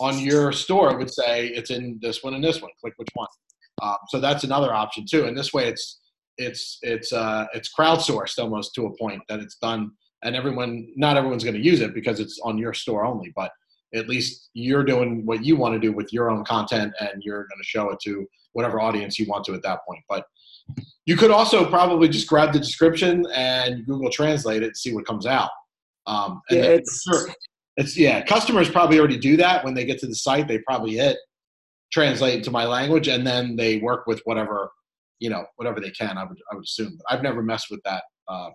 [0.00, 0.90] on your store.
[0.90, 2.70] It would say it's in this one and this one.
[2.80, 3.28] Click which one.
[3.82, 5.26] Um, so that's another option too.
[5.26, 6.00] And this way, it's
[6.38, 9.90] it's it's uh, it's crowdsourced almost to a point that it's done,
[10.22, 13.52] and everyone not everyone's going to use it because it's on your store only, but
[13.94, 17.42] at least you're doing what you want to do with your own content and you're
[17.44, 20.02] going to show it to whatever audience you want to at that point.
[20.08, 20.26] But
[21.04, 25.06] you could also probably just grab the description and google translate it and see what
[25.06, 25.50] comes out.
[26.06, 27.28] Um, yeah, it's, sure,
[27.76, 29.64] it's yeah customers probably already do that.
[29.64, 31.16] When they get to the site they probably hit
[31.92, 34.70] translate into my language and then they work with whatever
[35.18, 36.96] you know whatever they can i would i would assume.
[36.98, 38.50] But i've never messed with that uh,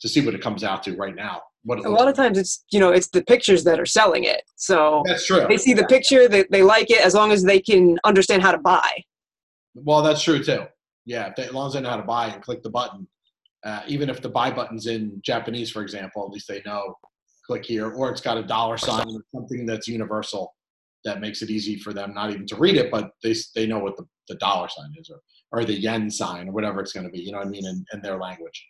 [0.00, 2.64] to see what it comes out to right now what a lot of times it's
[2.70, 4.42] you know it's the pictures that are selling it.
[4.54, 5.44] So that's true.
[5.48, 8.52] they see the picture they, they like it as long as they can understand how
[8.52, 8.88] to buy.
[9.74, 10.66] Well that's true too.
[11.04, 13.06] Yeah they, as long as they know how to buy and click the button
[13.64, 16.94] uh, even if the buy button's in japanese for example at least they know
[17.44, 20.54] click here or it's got a dollar sign or something that's universal
[21.04, 23.78] that makes it easy for them not even to read it but they, they know
[23.78, 25.20] what the, the dollar sign is or,
[25.52, 27.66] or the yen sign or whatever it's going to be you know what i mean
[27.66, 28.66] in, in their language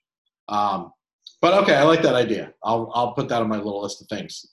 [0.48, 0.92] um,
[1.40, 2.52] but okay, I like that idea.
[2.64, 4.46] I'll I'll put that on my little list of things.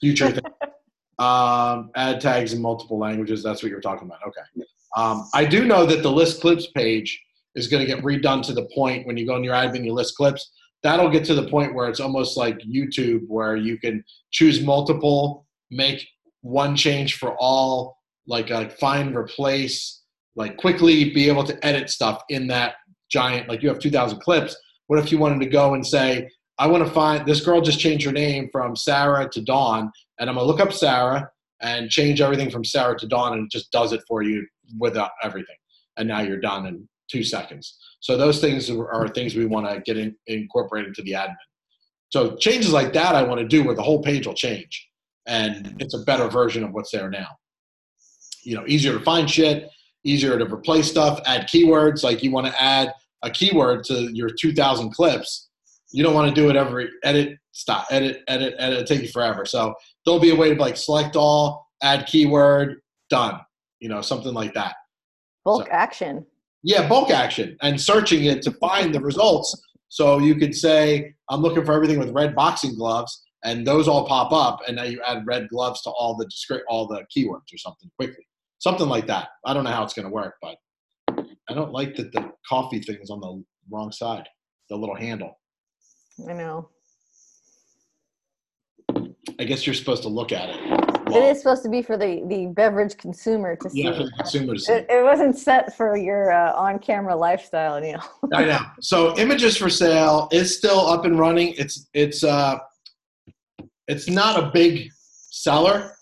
[0.00, 0.40] Future thing.
[1.16, 3.40] Um, add tags in multiple languages.
[3.40, 4.18] That's what you're talking about.
[4.26, 4.66] Okay.
[4.96, 7.22] Um, I do know that the list clips page
[7.54, 9.92] is going to get redone to the point when you go in your admin, you
[9.92, 10.50] list clips.
[10.82, 15.46] That'll get to the point where it's almost like YouTube, where you can choose multiple,
[15.70, 16.04] make
[16.40, 20.02] one change for all, like a find, replace,
[20.36, 22.74] like quickly be able to edit stuff in that
[23.10, 23.48] giant.
[23.48, 26.86] Like you have 2,000 clips what if you wanted to go and say, I want
[26.86, 30.46] to find this girl just changed her name from Sarah to Dawn, and I'm gonna
[30.46, 31.28] look up Sarah
[31.62, 34.46] and change everything from Sarah to Dawn, and it just does it for you
[34.78, 35.56] without everything.
[35.96, 37.78] And now you're done in two seconds.
[38.00, 41.36] So those things are things we want to get in, incorporated into the admin.
[42.10, 44.88] So changes like that I want to do where the whole page will change,
[45.26, 47.28] and it's a better version of what's there now.
[48.42, 49.70] You know, easier to find shit,
[50.04, 52.02] easier to replace stuff, add keywords.
[52.02, 55.48] Like you want to add a keyword to your 2,000 clips,
[55.92, 58.80] you don't want to do it every edit, stop, edit, edit, edit.
[58.80, 59.46] It take you forever.
[59.46, 63.40] So there'll be a way to like select all, add keyword, done.
[63.80, 64.74] You know, something like that.
[65.44, 66.26] Bulk so, action.
[66.62, 69.54] Yeah, bulk action and searching it to find the results.
[69.88, 74.06] So you could say, I'm looking for everything with red boxing gloves, and those all
[74.06, 77.52] pop up, and now you add red gloves to all the descript, all the keywords
[77.52, 78.26] or something quickly,
[78.64, 79.28] something like that.
[79.44, 80.56] I don't know how it's going to work, but
[81.50, 84.26] I don't like that the coffee thing is on the wrong side,
[84.70, 85.38] the little handle.
[86.28, 86.70] I know.
[89.38, 90.56] I guess you're supposed to look at it.
[91.06, 93.84] Well, it is supposed to be for the, the beverage consumer to see.
[93.84, 94.66] Yeah, for the consumers.
[94.70, 98.02] It, it wasn't set for your uh, on-camera lifestyle, Neil.
[98.32, 98.60] I know.
[98.80, 101.54] So, images for sale is still up and running.
[101.58, 102.58] It's it's uh,
[103.86, 104.88] it's not a big
[105.30, 105.92] seller,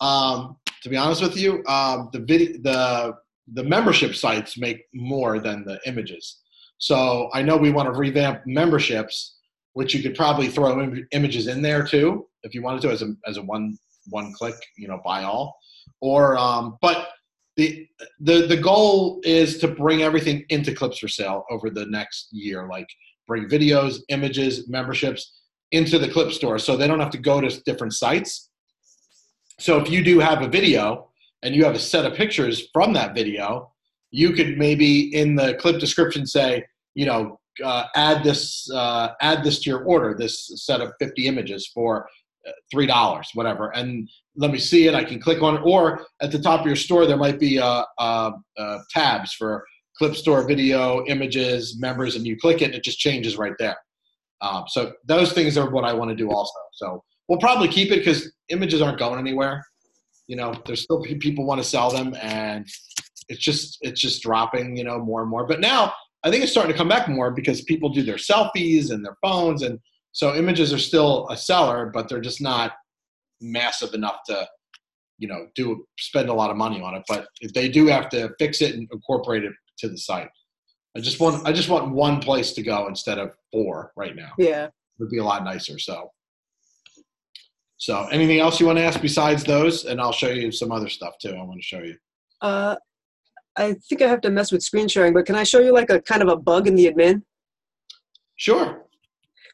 [0.00, 1.64] um, to be honest with you.
[1.66, 3.14] Um, the video, the
[3.54, 6.40] the membership sites make more than the images.
[6.78, 9.38] So I know we want to revamp memberships,
[9.72, 13.02] which you could probably throw Im- images in there too if you wanted to as
[13.02, 13.76] a as a one
[14.10, 15.56] one click, you know, buy all.
[16.00, 17.08] Or um, but
[17.56, 17.88] the
[18.20, 22.68] the the goal is to bring everything into Clips for Sale over the next year,
[22.70, 22.88] like
[23.26, 25.40] bring videos, images, memberships
[25.72, 28.50] into the Clip store, so they don't have to go to different sites.
[29.58, 31.10] So if you do have a video
[31.42, 33.72] and you have a set of pictures from that video,
[34.10, 36.64] you could maybe in the clip description say,
[36.94, 41.26] you know, uh, add this uh, add this to your order, this set of 50
[41.26, 42.08] images for
[42.46, 44.94] uh, three dollars, whatever, and let me see it.
[44.94, 47.60] I can click on it, or at the top of your store there might be
[47.60, 49.64] uh, uh, uh, tabs for
[49.96, 53.76] clip store video, images, members, and you click it, and it just changes right there.
[54.40, 56.58] Um, so those things are what I want to do also.
[56.72, 59.64] So we'll probably keep it because images aren't going anywhere.
[60.26, 62.66] You know there's still people want to sell them and
[63.28, 65.46] it's just it's just dropping you know more and more.
[65.46, 65.92] But now
[66.24, 69.18] i think it's starting to come back more because people do their selfies and their
[69.20, 69.78] phones and
[70.12, 72.72] so images are still a seller but they're just not
[73.42, 74.48] massive enough to
[75.18, 77.02] you know do spend a lot of money on it.
[77.08, 80.28] But if they do have to fix it and incorporate it to the site.
[80.96, 84.32] I just want i just want one place to go instead of four right now.
[84.38, 84.66] Yeah.
[84.66, 86.10] It would be a lot nicer so
[87.76, 89.84] so, anything else you want to ask besides those?
[89.84, 91.30] And I'll show you some other stuff too.
[91.30, 91.96] I want to show you.
[92.40, 92.76] Uh,
[93.56, 95.90] I think I have to mess with screen sharing, but can I show you like
[95.90, 97.22] a kind of a bug in the admin?
[98.36, 98.84] Sure.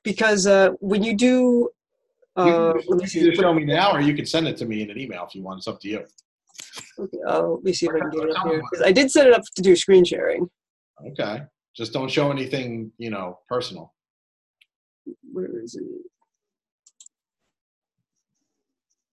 [0.05, 1.69] Because uh, when you do,
[2.37, 4.91] uh, you can either show me now, or you can send it to me in
[4.91, 5.59] an email if you want.
[5.59, 6.05] It's up to you.
[6.99, 8.63] Okay, oh, let me see if I can get it up here.
[8.85, 10.49] I did set it up to do screen sharing.
[11.07, 11.43] Okay.
[11.77, 13.95] Just don't show anything, you know, personal.
[15.33, 15.85] Where is it?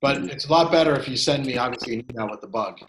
[0.08, 2.80] But it's a lot better if you send me obviously an email with the bug.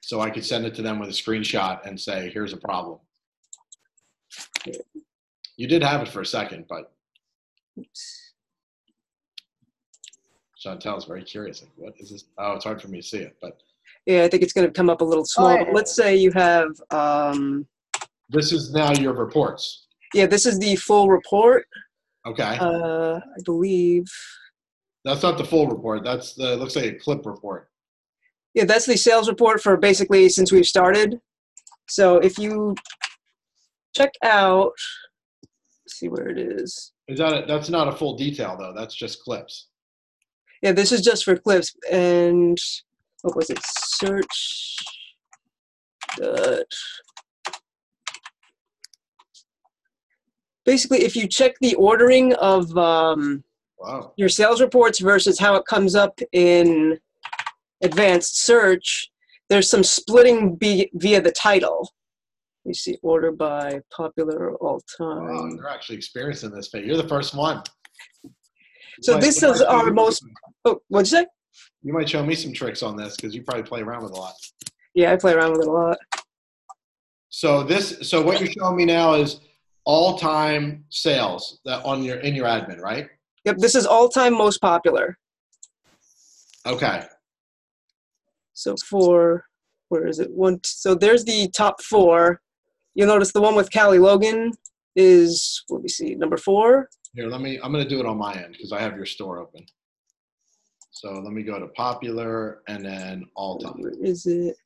[0.00, 2.98] So I could send it to them with a screenshot and say, here's a problem.
[5.56, 6.92] You did have it for a second, but
[7.78, 8.32] Oops.
[10.64, 11.62] Chantel's very curious.
[11.62, 12.24] Like, what is this?
[12.38, 13.58] Oh, it's hard for me to see it, but
[14.04, 15.46] Yeah, I think it's going to come up a little small.
[15.46, 15.66] Alright.
[15.66, 17.68] But let's say you have, um,
[18.30, 19.86] this is now your reports.
[20.12, 21.66] yeah, this is the full report.
[22.26, 22.58] Okay.
[22.60, 24.06] Uh, I believe.
[25.06, 26.02] That's not the full report.
[26.02, 27.70] That's the, looks like a clip report.
[28.54, 31.20] Yeah, that's the sales report for basically since we've started.
[31.88, 32.74] So if you
[33.94, 34.72] check out,
[35.86, 36.92] see where it is.
[37.06, 38.72] Is that a, that's not a full detail though.
[38.76, 39.68] That's just clips.
[40.60, 41.72] Yeah, this is just for clips.
[41.88, 42.58] And
[43.22, 43.60] what was it?
[43.64, 44.76] Search.
[46.16, 46.64] Dot.
[50.64, 53.44] Basically, if you check the ordering of um,
[53.78, 54.12] Wow.
[54.16, 56.98] your sales reports versus how it comes up in
[57.82, 59.10] advanced search,
[59.48, 61.90] there's some splitting be- via the title.
[62.64, 65.56] You see order by popular all Wow, time.
[65.56, 66.68] they're actually experiencing this.
[66.68, 67.62] But you're the first one.
[69.02, 70.24] So might- this is our most.
[70.64, 71.26] Oh, what'd you say?
[71.82, 74.16] You might show me some tricks on this because you probably play around with a
[74.16, 74.34] lot.
[74.94, 75.98] Yeah, I play around with it a lot.
[77.28, 79.40] So this, so what you're showing me now is
[79.84, 83.08] all-time sales that on your in your admin, right?
[83.46, 85.16] Yep, this is all time most popular.
[86.66, 87.04] Okay.
[88.54, 89.44] So for
[89.88, 90.30] where is it?
[90.32, 90.58] One.
[90.64, 92.40] So there's the top four.
[92.94, 94.52] You'll notice the one with Callie Logan
[94.96, 96.88] is let me see number four.
[97.14, 97.60] Here, let me.
[97.62, 99.64] I'm going to do it on my end because I have your store open.
[100.90, 103.74] So let me go to popular and then all-time.
[103.78, 104.56] Where is it?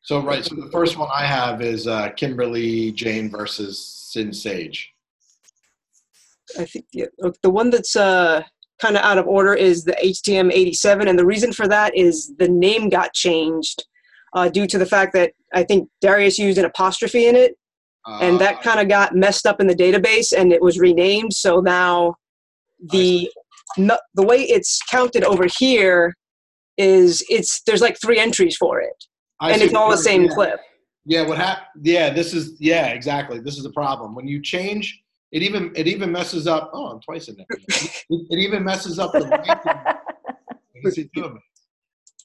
[0.00, 0.44] So right.
[0.44, 4.94] So the first one I have is uh, Kimberly Jane versus Sin Sage.
[6.58, 7.06] I think yeah,
[7.42, 8.42] the one that's uh,
[8.80, 12.34] kind of out of order is the HTM 87, and the reason for that is
[12.38, 13.84] the name got changed
[14.34, 17.56] uh, due to the fact that I think Darrius used an apostrophe in it,
[18.06, 21.32] and that Uh, kind of got messed up in the database, and it was renamed.
[21.32, 22.14] So now
[22.90, 23.30] the
[23.76, 26.14] no, the way it's counted over here
[26.76, 29.04] is it's there's like three entries for it,
[29.40, 30.34] I and it's all the same yeah.
[30.34, 30.60] clip.
[31.04, 31.66] Yeah, what happened?
[31.82, 33.40] Yeah, this is yeah, exactly.
[33.40, 34.14] This is a problem.
[34.14, 36.70] When you change, it even it even messes up.
[36.72, 37.46] Oh, I'm twice in there.
[37.50, 39.74] it, it even messes up the ranking.
[40.74, 41.42] You can see two of them.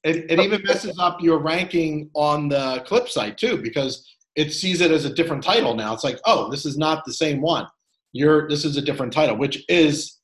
[0.05, 4.79] It, it even messes up your ranking on the clip site too because it sees
[4.79, 5.93] it as a different title now.
[5.93, 7.67] It's like, oh, this is not the same one.
[8.13, 10.19] You're this is a different title, which is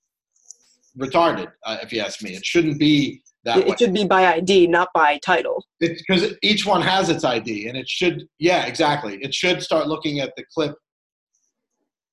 [0.98, 2.32] retarded, uh, if you ask me.
[2.36, 3.72] It shouldn't be that It, way.
[3.72, 5.66] it should be by ID, not by title.
[5.82, 8.28] It's because each one has its ID, and it should.
[8.40, 9.18] Yeah, exactly.
[9.22, 10.74] It should start looking at the clip.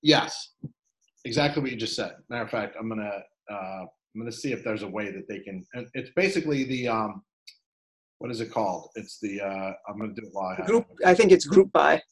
[0.02, 0.50] Yes,
[1.24, 2.12] exactly what you just said.
[2.28, 3.84] Matter of fact, I'm gonna uh,
[4.14, 5.64] I'm gonna see if there's a way that they can.
[5.94, 7.22] It's basically the um,
[8.18, 8.90] what is it called?
[8.94, 10.86] It's the uh, I'm gonna do it while I have Group.
[11.04, 12.02] I think it's group by.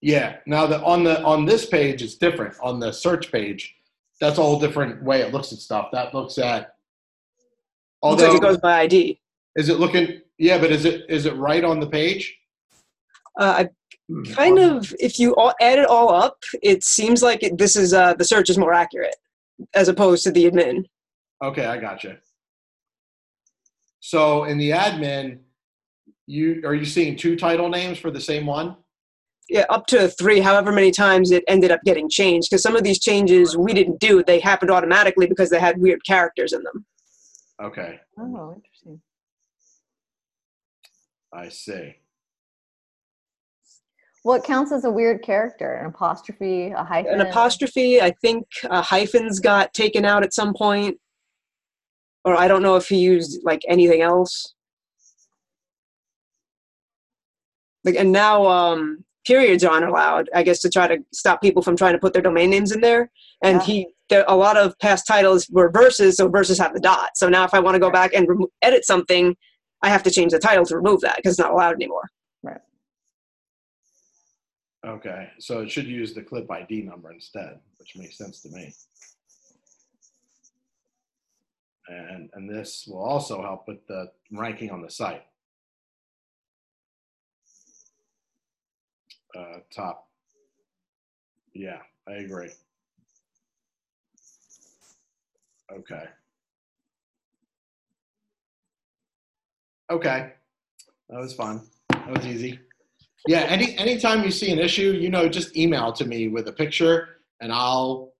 [0.00, 0.36] Yeah.
[0.46, 2.54] Now the on the on this page it's different.
[2.62, 3.74] On the search page,
[4.20, 5.88] that's a whole different way it looks at stuff.
[5.92, 6.44] That looks at.
[8.02, 9.18] Looks like Although, it goes by ID.
[9.56, 10.20] is it looking?
[10.36, 12.36] Yeah, but is it is it right on the page?
[13.38, 13.68] Uh, I
[14.34, 17.94] kind of, if you all, add it all up, it seems like it, this is
[17.94, 19.16] uh, the search is more accurate
[19.74, 20.84] as opposed to the admin.
[21.42, 22.16] Okay, I got you.
[24.00, 25.38] So in the admin,
[26.26, 28.76] you are you seeing two title names for the same one?
[29.48, 32.48] Yeah, up to three, however many times it ended up getting changed.
[32.50, 36.04] Because some of these changes we didn't do; they happened automatically because they had weird
[36.06, 36.84] characters in them.
[37.62, 39.00] Okay, oh, interesting.
[41.32, 41.96] I see.
[44.24, 45.74] What counts as a weird character?
[45.74, 47.12] An apostrophe, a hyphen?
[47.12, 50.96] An apostrophe, I think uh, hyphens got taken out at some point,
[52.24, 54.54] or I don't know if he used like anything else.
[57.84, 60.30] Like, and now um, periods aren't allowed.
[60.34, 62.80] I guess to try to stop people from trying to put their domain names in
[62.80, 63.10] there.
[63.42, 63.66] And Yeah.
[63.66, 67.10] he, there a lot of past titles were verses, so verses have the dot.
[67.16, 69.36] So now if I want to go back and remo- edit something,
[69.82, 72.08] I have to change the title to remove that because it's not allowed anymore.
[74.84, 78.74] Okay, so it should use the clip ID number instead, which makes sense to me.
[81.88, 85.24] And and this will also help with the ranking on the site.
[89.34, 90.08] Uh, top.
[91.54, 92.50] Yeah, I agree.
[95.72, 96.04] Okay.
[99.90, 100.32] Okay,
[101.08, 101.62] that was fun.
[101.90, 102.58] That was easy.
[103.26, 106.52] Yeah, any anytime you see an issue, you know, just email to me with a
[106.52, 107.08] picture,
[107.40, 108.12] and I'll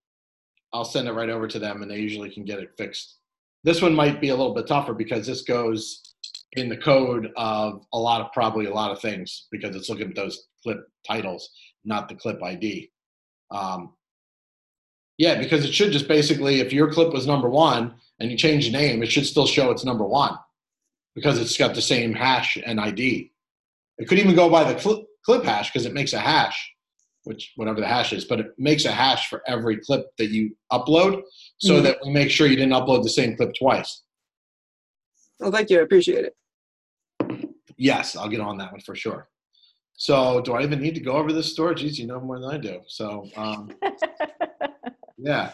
[0.72, 3.18] I'll send it right over to them, and they usually can get it fixed.
[3.64, 6.14] This one might be a little bit tougher because this goes
[6.52, 10.08] in the code of a lot of probably a lot of things because it's looking
[10.08, 11.50] at those clip titles,
[11.84, 12.90] not the clip ID.
[13.50, 13.94] Um,
[15.18, 18.66] yeah, because it should just basically, if your clip was number one and you change
[18.66, 20.36] the name, it should still show it's number one
[21.14, 23.32] because it's got the same hash and ID.
[23.98, 26.72] It could even go by the clip, clip hash because it makes a hash,
[27.24, 30.56] which whatever the hash is, but it makes a hash for every clip that you
[30.72, 31.22] upload
[31.58, 31.82] so Mhm.
[31.84, 34.02] that we make sure you didn't upload the same clip twice.
[35.40, 35.78] Well, thank you.
[35.78, 36.36] I appreciate it.
[37.76, 39.28] Yes, I'll get on that one for sure.
[39.96, 41.72] So, do I even need to go over this store?
[41.74, 42.80] Geez, you know more than I do.
[42.86, 43.70] So, um,
[45.18, 45.52] yeah.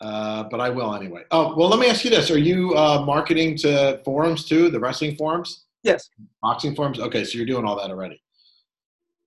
[0.00, 1.22] Uh, but I will anyway.
[1.30, 2.30] Oh, well, let me ask you this.
[2.32, 6.08] Are you uh, marketing to forums too, the wrestling forums, Yes.
[6.42, 6.98] boxing forms?
[7.00, 8.20] Okay, so you're doing all that already.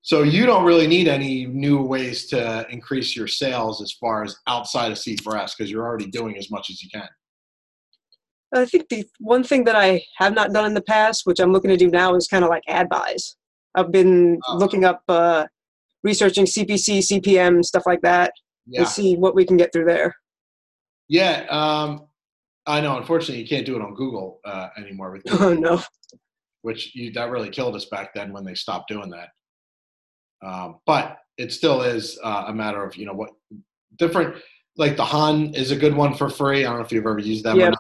[0.02, 4.38] So, you don't really need any new ways to increase your sales as far as
[4.48, 7.08] outside of C4S because you're already doing as much as you can.
[8.54, 11.52] I think the one thing that I have not done in the past, which I'm
[11.52, 13.36] looking to do now, is kind of like ad buys.
[13.74, 14.58] I've been Oh.
[14.58, 15.48] looking up, uh,
[16.04, 18.32] researching CPC, CPM, stuff like that,
[18.68, 18.82] Yeah.
[18.82, 20.16] and see what we can get through there.
[21.08, 21.48] Yeah.
[21.50, 22.08] Um,
[22.68, 22.98] I know.
[22.98, 25.82] Unfortunately, you can't do it on Google uh, anymore with Oh no.
[26.66, 29.30] Which you, that really killed us back then when they stopped doing that.
[30.44, 33.30] Um, but it still is uh, a matter of you know what
[33.98, 34.36] different.
[34.78, 36.66] Like the Han is a good one for free.
[36.66, 37.58] I don't know if you've ever used them.
[37.58, 37.68] Yeah.
[37.68, 37.80] Or not.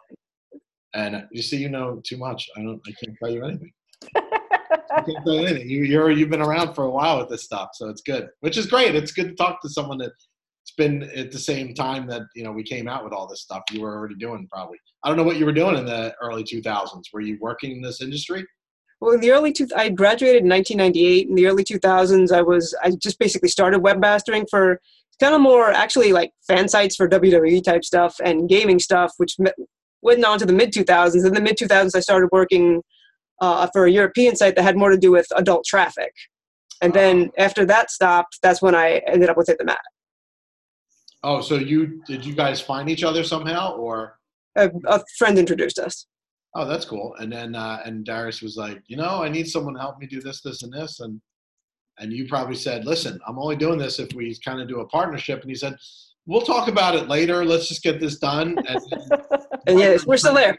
[0.93, 2.47] And you see, you know too much.
[2.55, 2.79] I don't.
[2.87, 3.73] I can't tell you anything.
[4.15, 5.69] I can't tell you anything.
[5.69, 8.27] You, you're you've been around for a while with this stuff, so it's good.
[8.41, 8.95] Which is great.
[8.95, 10.11] It's good to talk to someone that
[10.63, 13.41] it's been at the same time that you know we came out with all this
[13.41, 13.63] stuff.
[13.71, 14.77] You were already doing probably.
[15.03, 17.01] I don't know what you were doing in the early 2000s.
[17.11, 18.45] Were you working in this industry?
[19.05, 21.29] Well, in the early two, I graduated in 1998.
[21.29, 24.81] In the early 2000s, I was I just basically started webmastering for
[25.19, 29.37] kind of more actually like fan sites for WWE type stuff and gaming stuff, which
[30.01, 31.23] went on to the mid 2000s.
[31.23, 32.81] In the mid 2000s, I started working
[33.41, 36.11] uh, for a European site that had more to do with adult traffic.
[36.81, 39.77] And then after that stopped, that's when I ended up with Hit the Mat.
[41.23, 44.17] Oh, so you did you guys find each other somehow, or
[44.55, 46.07] A, a friend introduced us.
[46.55, 47.13] Oh, that's cool.
[47.19, 50.07] And then uh, and Darrius was like, you know, I need someone to help me
[50.07, 51.21] do this, this, and this, and
[51.99, 54.87] and you probably said, listen, I'm only doing this if we kind of do a
[54.87, 55.41] partnership.
[55.41, 55.75] And he said,
[56.25, 57.45] we'll talk about it later.
[57.45, 58.57] Let's just get this done.
[58.67, 58.79] And,
[59.67, 60.57] And yeah, we're still there.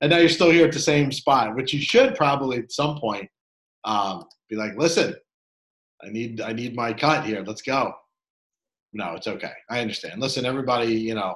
[0.00, 2.98] and now you're still here at the same spot, which you should probably at some
[2.98, 3.28] point
[3.84, 5.14] um, be like, listen,
[6.04, 7.42] I need I need my cut here.
[7.46, 7.92] Let's go.
[8.92, 9.52] No, it's okay.
[9.70, 10.20] I understand.
[10.20, 11.34] Listen, everybody, you know,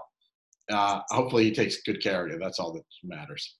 [0.70, 2.38] uh, hopefully he takes good care of you.
[2.38, 3.56] That's all that matters.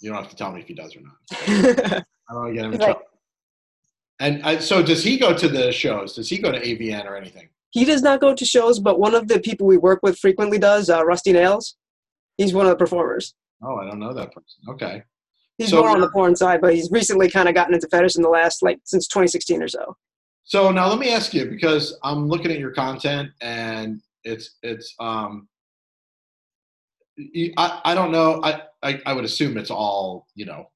[0.00, 1.16] You don't have to tell me if he does or not.
[2.28, 3.02] I don't want to get him in like, trouble.
[4.18, 6.14] And uh, so, does he go to the shows?
[6.14, 7.48] Does he go to AVN or anything?
[7.76, 10.58] he does not go to shows, but one of the people we work with frequently
[10.58, 11.76] does, uh, Rusty Nails.
[12.38, 13.34] He's one of the performers.
[13.62, 14.62] Oh, I don't know that person.
[14.70, 15.02] Okay.
[15.58, 18.16] He's So more on the porn side, but he's recently kind of gotten into fetish
[18.16, 19.94] in the last, like, since 2016 or so.
[20.44, 24.94] So now let me ask you because I'm looking at your content and it's it's
[24.98, 25.48] um
[27.56, 30.66] I, I don't know I, I I would assume it's all you know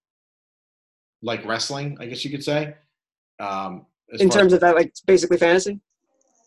[1.23, 2.75] like wrestling I guess you could say
[3.39, 5.81] um as In far- terms of that, like, basically fantasy.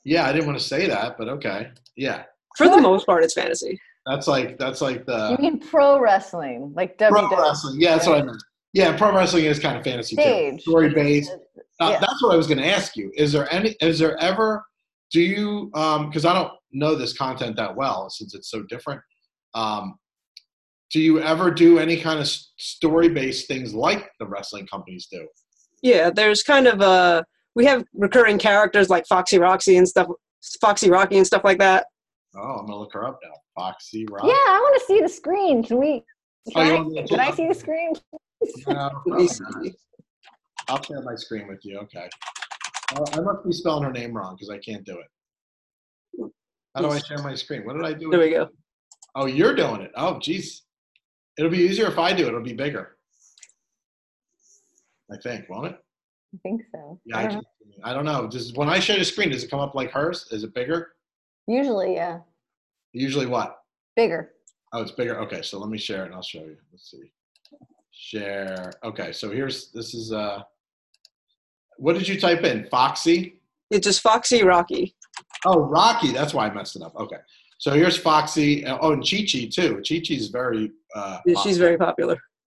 [0.04, 2.24] yeah I didn't want to say that but okay yeah
[2.58, 3.80] For the most part, it's fantasy.
[4.06, 5.32] that's like that's like the.
[5.32, 9.46] you mean pro wrestling, like pro wrestling yeah that's what I meant yeah pro wrestling
[9.46, 10.62] is kind of fantasy too stage?
[10.62, 11.32] story based
[11.80, 12.00] Uh, Yeah.
[12.00, 13.12] That's what I was going to ask you.
[13.16, 13.76] Is there any?
[13.82, 14.64] Is there ever?
[15.12, 15.70] Do you?
[16.08, 19.02] Because I don't know this content that well since it's so different.
[19.56, 19.96] Um,
[20.92, 25.28] do you ever do any kind of story based things like the wrestling companies do?
[25.82, 27.26] Yeah, there's kind of a
[27.56, 30.08] we have recurring characters like Foxy Roxy and stuff,
[30.62, 31.88] Foxy Rocky and stuff like that.
[32.36, 33.32] Oh, I'm gonna look her up now.
[33.56, 34.24] Foxy Rock.
[34.26, 35.64] Yeah, I want to see the screen.
[35.64, 36.04] Can we?
[36.50, 37.94] Oh, Can, you I, want me to can I see the screen?
[38.68, 39.64] No, Let probably me not.
[39.64, 39.74] see.
[40.70, 41.78] I'll share my screen with you.
[41.80, 42.08] Okay.
[42.96, 46.30] Oh, I must be spelling her name wrong because I can't do it.
[46.76, 47.66] How do I share my screen?
[47.66, 48.10] What did I do?
[48.10, 48.50] There we go.
[49.16, 49.92] Oh, you're doing it.
[49.96, 50.64] Oh, geez.
[51.38, 52.30] It'll be easier if I do it.
[52.30, 52.98] It'll be bigger.
[55.12, 55.80] I think, won't it?
[56.34, 57.00] I think so.
[57.06, 57.42] Yeah, I I, don't know.
[57.42, 58.28] can't, I don't know.
[58.28, 60.28] Does when I share the screen, does it come up like hers?
[60.32, 60.94] Is it bigger?
[61.48, 62.20] Usually, yeah,
[62.94, 63.58] Usually, what?
[63.96, 64.32] bigger.
[64.72, 65.20] Oh, it's bigger.
[65.22, 66.58] Okay, so let me share it and I'll show you.
[66.72, 67.12] Let's see.
[67.92, 68.72] Share.
[68.84, 70.42] Okay, so here's this is uh.
[71.78, 72.68] What did you type in?
[72.70, 73.40] Foxy.
[73.70, 74.96] It's just Foxy Rocky.
[75.46, 76.12] Oh, Rocky.
[76.12, 76.96] That's why I messed it up.
[76.96, 77.18] Okay,
[77.58, 78.66] so here's Foxy.
[78.66, 79.82] Oh, and Chi Chi too.
[79.88, 80.72] Chi Chi's very.
[80.96, 82.18] Uh, Yeah, She's very popular.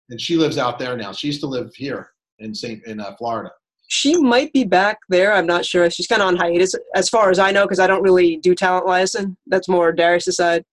[0.10, 1.12] and she lives out there now.
[1.12, 2.84] She used to live here in St.
[2.86, 3.52] in uh, Florida.
[3.88, 5.32] She might be back there.
[5.34, 5.90] I'm not sure.
[5.92, 8.56] She's kind of on hiatus, as far as I know, because I don't really do
[8.56, 9.38] talent liaison.
[9.48, 10.66] That's more Darrius' side.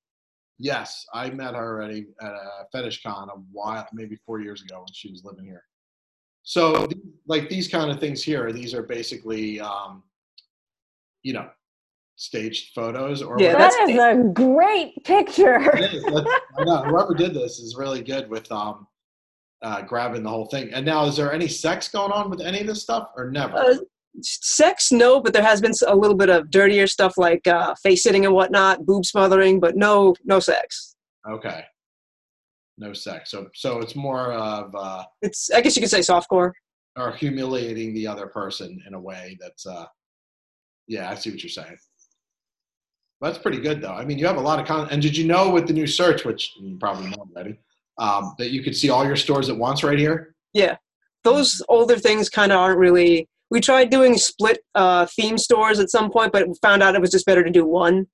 [0.59, 4.79] Yes, I met her already at a fetish con a while, maybe four years ago
[4.79, 5.65] when she was living here.
[6.43, 6.89] So,
[7.27, 10.03] like these kind of things here, these are basically, um,
[11.23, 11.49] you know,
[12.23, 13.57] staged photos or Yeah.
[13.59, 15.61] That is a great picture.
[15.77, 16.05] It is.
[16.59, 18.87] I know whoever did this is really good with um,
[19.63, 20.73] uh, grabbing the whole thing.
[20.73, 23.57] And now, is there any sex going on with any of this stuff, or never?
[23.57, 23.75] Uh,
[24.23, 28.03] sex, no, but there has been a little bit of dirtier stuff like uh, face
[28.05, 30.95] sitting and whatnot, boob smothering, but no, no sex.
[31.29, 31.65] okay,
[32.79, 33.31] no sex.
[33.31, 36.53] So, so it's more of uh, It's, I guess you could say softcore.
[36.97, 39.87] or humiliating the other person in a way that's, uh,
[40.89, 41.77] yeah, I see what you're saying.
[43.23, 43.93] That's pretty good, though.
[43.95, 44.93] I mean, you have a lot of content.
[44.93, 47.59] And did you know with the new search, which you probably know already,
[47.99, 50.35] um, that you could see all your stores at once right here?
[50.53, 50.77] Yeah.
[51.23, 53.29] Those older things kind of aren't really.
[53.51, 57.11] We tried doing split uh, theme stores at some point, but found out it was
[57.11, 58.07] just better to do one.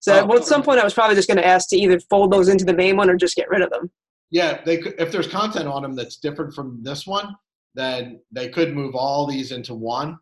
[0.00, 0.36] So Oh.
[0.36, 2.64] at some point, I was probably just going to ask to either fold those into
[2.64, 3.90] the main one or just get rid of them.
[4.30, 7.34] Yeah, they could, if there's content on them that's different from this one,
[7.74, 10.18] then they could move all these into one,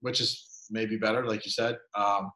[0.00, 1.78] which is maybe better, like you said.
[1.96, 2.30] Um,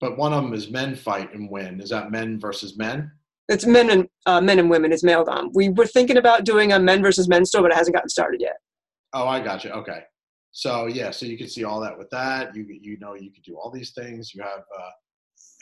[0.00, 1.80] but one of them is men fight and win.
[1.80, 3.10] Is that men versus men?
[3.48, 4.92] It's men and uh, men and women.
[4.92, 5.50] It's male dom.
[5.54, 8.40] We were thinking about doing a men versus men store, but it hasn't gotten started
[8.40, 8.56] yet.
[9.12, 9.70] Oh, I got you.
[9.70, 10.02] Okay.
[10.52, 12.54] So yeah, so you can see all that with that.
[12.54, 14.34] You you know you could do all these things.
[14.34, 14.90] You have uh,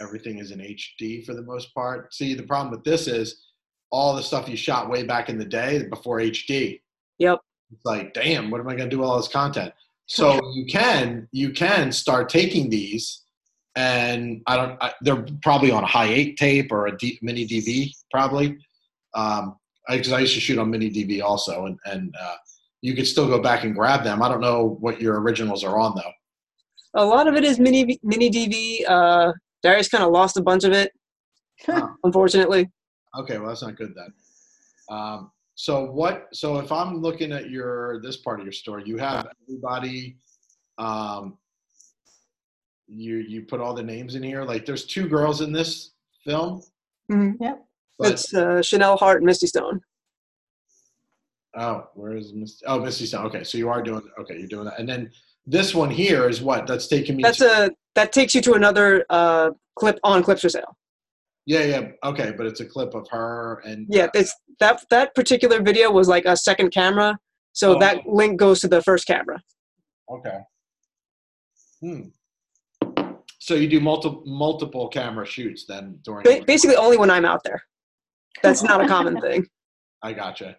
[0.01, 2.13] everything is in HD for the most part.
[2.15, 3.47] See, the problem with this is
[3.91, 6.81] all the stuff you shot way back in the day before HD.
[7.19, 7.39] Yep.
[7.73, 9.73] It's like, damn, what am I going to do with all this content?
[10.07, 13.25] So you can you can start taking these,
[13.79, 14.83] and I don't.
[14.83, 18.59] I, they're probably on a high eight tape or a D, mini DV, probably.
[19.15, 19.57] Um,
[19.89, 22.35] because I, used to shoot on mini DV also, and and uh,
[22.83, 24.21] you could still go back and grab them.
[24.21, 27.01] I don't know what your originals are on though.
[27.01, 28.85] A lot of it is mini mini DV.
[28.89, 30.91] Uh, Darrius kind of lost a bunch of it,
[31.65, 31.89] Huh.
[32.03, 32.69] unfortunately.
[33.17, 34.13] Okay, well that's not good then.
[34.91, 36.27] Um, so what?
[36.33, 40.17] So if I'm looking at your this part of your store, you have everybody.
[40.79, 41.39] Um,
[42.89, 44.45] you you put all the names in here.
[44.45, 45.93] Like there's two girls in this
[46.25, 46.63] film.
[47.11, 47.37] Mhm.
[47.41, 47.65] Yep.
[47.99, 49.81] But It's uh, Chanel Hart and Misty Stone.
[51.57, 52.65] oh, where is Misty?
[52.67, 53.27] Oh, Misty Stone.
[53.27, 54.03] Okay, so you are doing.
[54.21, 54.79] Okay, you're doing that.
[54.79, 55.11] And then
[55.47, 56.67] this one here is what?
[56.67, 57.23] That's taking me.
[57.23, 60.77] That's to, a that takes you to another uh, clip on clips for sale.
[61.47, 61.89] Yeah, yeah.
[62.05, 63.87] Okay, but it's a clip of her and.
[63.89, 67.19] Yeah, it's that that particular video was like a second camera,
[67.53, 67.79] so Oh.
[67.81, 69.43] that link goes to the first camera.
[70.11, 70.39] Okay.
[71.81, 72.01] Hmm.
[73.49, 76.23] So you do multiple multiple camera shoots then during.
[76.23, 77.63] Ba- basically, only when I'm out there.
[78.43, 79.47] That's not a common thing.
[80.03, 80.59] I gotcha.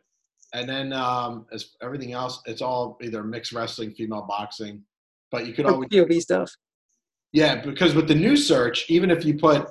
[0.56, 4.82] And then um, as everything else, it's all either mixed wrestling, female boxing,
[5.30, 6.52] but you could For always POV stuff.
[7.32, 9.68] yeah because with the new search, even if you put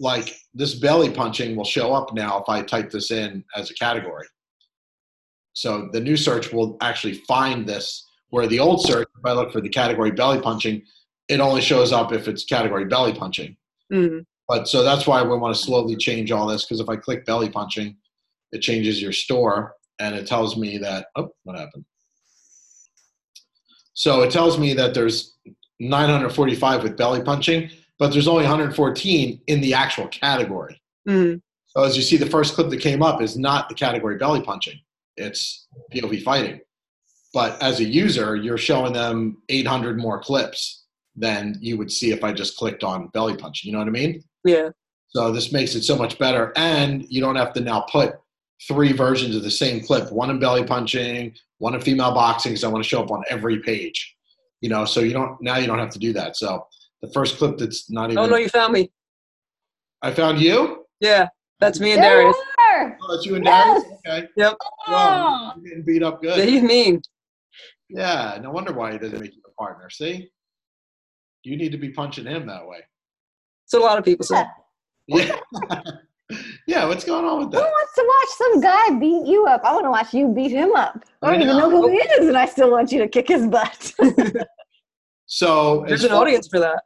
[0.00, 3.74] like this belly punching will show up now if I type this in as a
[3.74, 4.26] category.
[5.52, 9.52] So the new search will actually find this, where the old search, if I look
[9.52, 10.82] for the category belly punching,
[11.28, 13.56] it only shows up if it's category belly punching.
[13.92, 14.24] Mhm.
[14.48, 17.24] But so that's why we want to slowly change all this because if I click
[17.24, 17.96] belly punching,
[18.52, 21.84] it changes your store and it tells me that oh what happened.
[23.94, 25.34] So it tells me that there's
[25.80, 30.80] 945 with belly punching, but there's only 114 in the actual category.
[31.08, 31.40] Mhm.
[31.68, 34.42] So as you see, the first clip that came up is not the category belly
[34.42, 34.78] punching;
[35.16, 36.60] it's POV fighting.
[37.32, 40.83] But as a user, you're showing them 800 more clips
[41.16, 43.68] than you would see if I just clicked on belly punching.
[43.68, 44.22] You know what I mean?
[44.44, 44.70] Yeah.
[45.08, 48.14] So this makes it so much better, and you don't have to now put
[48.66, 52.64] three versions of the same clip: one in belly punching, one in female boxing, because
[52.64, 54.16] I want to show up on every page.
[54.60, 56.36] You know, so you don't now you don't have to do that.
[56.36, 56.66] So
[57.02, 58.90] the first clip that's not even Oh no, you found me.
[60.02, 60.84] I found you.
[61.00, 61.28] Yeah,
[61.60, 62.36] that's me and There Darrius.
[62.36, 62.44] you
[62.74, 62.98] are.
[63.02, 63.82] Oh, it's you and Yes.
[63.84, 63.98] Darrius.
[64.06, 64.28] Okay.
[64.36, 64.56] Yep.
[64.88, 66.36] Well, you're getting beat up good.
[66.38, 66.48] Yeah, good.
[66.52, 67.00] he's mean.
[67.88, 68.38] Yeah.
[68.42, 69.88] No wonder why he doesn't make you a partner.
[69.90, 70.28] See,
[71.44, 72.78] you need to be punching him that way.
[73.66, 74.44] So a lot of people say.
[75.06, 75.36] Yeah.
[75.70, 75.90] Yeah.
[76.66, 76.86] yeah.
[76.86, 77.58] What's going on with that?
[77.58, 79.62] Who wants to watch some guy beat you up?
[79.64, 81.04] I want to watch you beat him up.
[81.22, 81.68] I I don't even know.
[81.68, 83.92] know who he is, and I still want you to kick his butt.
[85.26, 86.82] So There's an far- audience for that.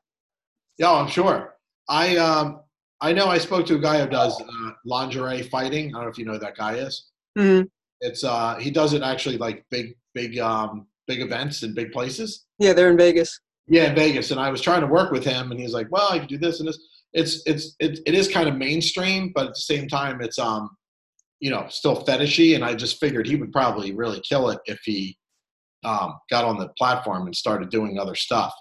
[0.78, 1.56] Yeah, I'm sure.
[1.88, 2.60] I um
[3.00, 5.88] I know I spoke to a guy who does uh, lingerie fighting.
[5.88, 7.08] I don't know if you know who that guy is.
[7.36, 7.62] hmm
[8.00, 12.46] It's uh he does it actually like big big um big events in big places.
[12.58, 13.40] Yeah, they're in Vegas.
[13.68, 14.30] Yeah, in Vegas.
[14.30, 16.38] And I was trying to work with him, and he's like, "Well, I can do
[16.38, 16.78] this and this."
[17.12, 20.70] It's it's it, it is kind of mainstream, but at the same time, it's um
[21.40, 24.80] you know, still fetishy, and I just figured he would probably really kill it if
[24.84, 25.16] he
[25.84, 28.52] um, got on the platform and started doing other stuff,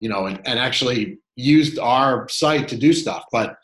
[0.00, 3.24] you know, and, and actually used our site to do stuff.
[3.30, 3.54] But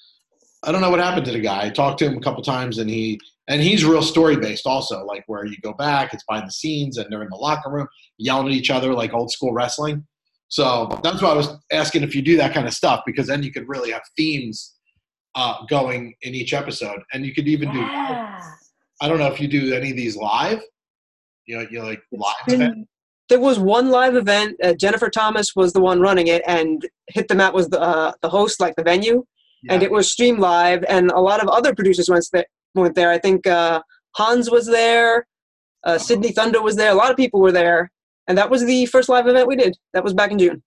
[0.63, 1.65] I don't know what happened to the guy.
[1.65, 3.19] I talked to him a couple times, and he
[3.49, 6.99] and he's real story based also, like where you go back, it's behind the scenes,
[6.99, 7.89] and they're in the locker room
[8.19, 10.07] yelling at each other like old school wrestling.
[10.53, 13.43] So that's why I was asking if you do that kind of stuff because then
[13.43, 14.75] you could really have themes
[15.35, 17.81] uh, going in each episode, and you could even do.
[17.81, 20.61] I don't know if you do any of these live.
[21.47, 22.89] You know, you like live been- event.
[23.31, 24.57] There was one live event.
[24.63, 28.13] Uh, Jennifer Thomas was the one running it, and Hit the Mat was the uh,
[28.21, 29.25] the host, like the venue,
[29.71, 30.85] and it was streamed live.
[30.87, 32.45] And a lot of other producers went there.
[32.75, 33.11] Went there.
[33.11, 33.81] I think uh,
[34.17, 35.27] Hans was there.
[35.83, 36.91] Uh, Sydney Thunder was there.
[36.91, 37.91] A lot of people were there,
[38.29, 39.77] and that was the first live event we did.
[39.95, 40.63] That was back in June.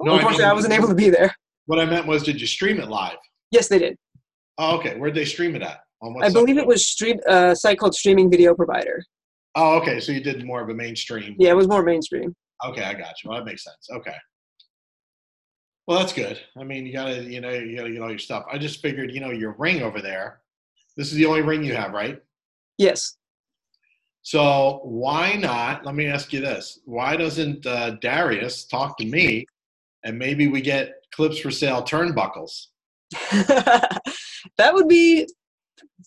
[0.00, 1.34] No, I Unfortunately, mean- I wasn't able to be there.
[1.66, 3.16] What I meant was, did you stream it live?
[3.50, 3.96] Yes, they did.
[4.58, 4.96] Oh, okay.
[4.98, 5.80] Where'd they stream it at?
[6.02, 9.02] On what I believe it was stream a site called Streaming Video Provider.
[9.54, 9.98] Oh, okay.
[9.98, 11.34] So you did more of a mainstream.
[11.38, 12.34] Yeah, it was more mainstream.
[12.66, 13.30] Okay, I got you.
[13.30, 13.88] Well, that makes sense.
[13.90, 14.14] Okay.
[15.86, 16.38] Well, that's good.
[16.58, 18.44] I mean, you gotta, you know, you gotta get all your stuff.
[18.52, 20.40] I just figured, you know, your ring over there.
[20.96, 22.20] This is the only ring you have, right?
[22.78, 23.16] Yes.
[24.26, 25.86] So why not?
[25.86, 29.46] Let me ask you this: Why doesn't uh, Darrius talk to me,
[30.02, 32.66] and maybe we get clips for sale turnbuckles?
[33.12, 34.00] that
[34.72, 35.28] would be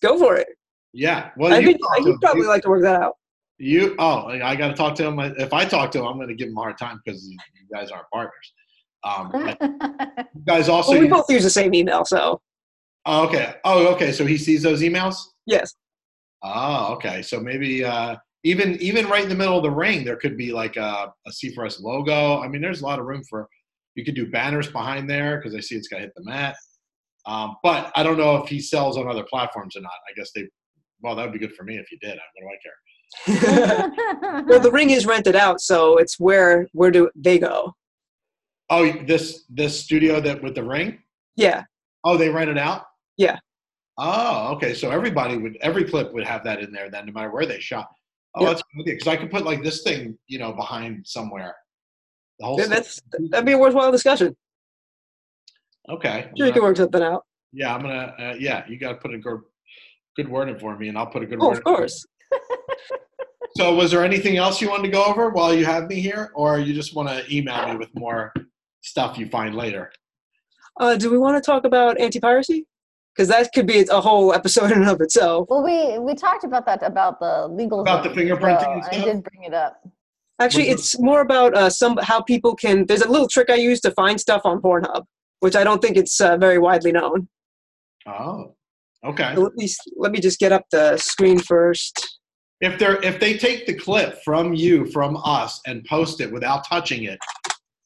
[0.02, 0.48] go for it.
[0.92, 1.30] Yeah.
[1.38, 3.14] Well, I you think talk to he'd probably You- like to work that out.
[3.56, 5.18] You oh, I got to talk to him.
[5.18, 7.38] If I talk to him, I'm going to give him a hard time because you
[7.74, 8.52] guys aren't partners.
[9.02, 9.32] Um,
[10.34, 10.92] you guys also.
[10.92, 12.42] Well, we both use the same email, so
[13.06, 13.54] oh, okay.
[13.64, 14.12] Oh, okay.
[14.12, 15.16] So he sees those emails.
[15.46, 15.74] yes.
[16.42, 17.22] Oh, okay.
[17.22, 20.52] So maybe uh, even even right in the middle of the ring, there could be
[20.52, 22.40] like a, a C4S logo.
[22.40, 23.48] I mean, there's a lot of room for.
[23.96, 26.54] You could do banners behind there because I see it's got to hit the mat.
[27.26, 29.92] Um, but I don't know if he sells on other platforms or not.
[30.08, 30.46] I guess they.
[31.02, 32.18] Well, that would be good for me if you did.
[32.34, 34.44] What do I care?
[34.46, 37.74] well, the ring is rented out, so it's where where do they go?
[38.70, 41.00] Oh, this this studio that with the ring.
[41.36, 41.64] Yeah.
[42.04, 42.84] Oh, they rent it out?
[43.16, 43.38] Yeah.
[44.02, 44.72] Oh, okay.
[44.72, 47.60] So everybody would, every clip would have that in there then, no matter where they
[47.60, 47.86] shot.
[48.34, 48.48] Oh, Yep.
[48.50, 48.84] that's good.
[48.86, 51.54] Because I could put like this thing, you know, behind somewhere.
[52.38, 52.66] The whole Yeah.
[52.66, 52.98] That's
[53.30, 54.34] that'd be a worthwhile discussion.
[55.88, 56.08] Okay.
[56.08, 57.26] I'm Sure, you gonna- can work something out.
[57.52, 58.14] yeah, I'm gonna.
[58.18, 59.40] Uh, yeah, you got to put a good,
[60.16, 61.58] good word in for me, and I'll put a good Oh, word.
[61.58, 62.06] of course.
[63.56, 66.30] So, was there anything else you wanted to go over while you have me here,
[66.36, 68.32] or you just want to email me with more
[68.80, 69.90] stuff you find later?
[70.78, 72.64] Uh, do we want to talk about anti-piracy?
[73.20, 75.46] Because that could be a whole episode in and of itself.
[75.50, 79.04] well, we we talked about that about the legal About the fingerprinting so and I
[79.04, 79.86] did bring it up.
[80.40, 82.86] Actually, Was it's more about uh, some how people can.
[82.86, 85.04] There's a little trick I use to find stuff on Pornhub,
[85.40, 87.28] which I don't think it's uh, very widely known.
[88.06, 88.54] Oh,
[89.04, 89.34] okay.
[89.34, 89.68] So let me
[89.98, 92.20] let me just get up the screen first.
[92.62, 96.66] If they're if they take the clip from you from us and post it without
[96.66, 97.18] touching it,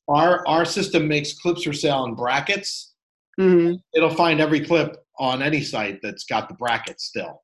[0.07, 2.95] our our system makes clips for sale in brackets.
[3.37, 7.43] hmm It'll find every clip on any site that's got the brackets still.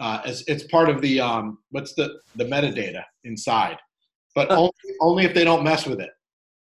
[0.00, 3.78] Uh, it's it's part of the um what's the the metadata inside,
[4.34, 4.56] but Oh.
[4.56, 6.10] only only if they don't mess with it.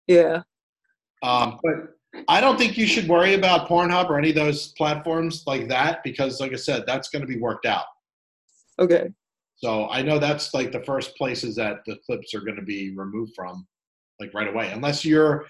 [0.08, 0.44] Yeah.
[1.24, 1.74] Um, but
[2.30, 6.04] I don't think you should worry about Pornhub or any of those platforms like that
[6.04, 7.86] because, like I said, that's going to be worked out.
[8.80, 9.12] Okay.
[9.58, 12.96] So I know that's like the first places that the clips are going to be
[12.96, 13.68] removed from,
[14.20, 15.46] like right away, unless you're,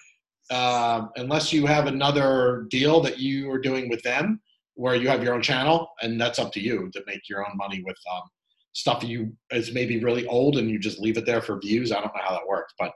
[0.49, 4.39] um unless you have another deal that you are doing with them
[4.77, 7.57] where you have your own channel, and that's up to you to make your own
[7.57, 8.21] money with um,
[8.73, 11.91] stuff you is maybe really old and you just leave it there for views.
[11.91, 12.91] I don't know how that works, but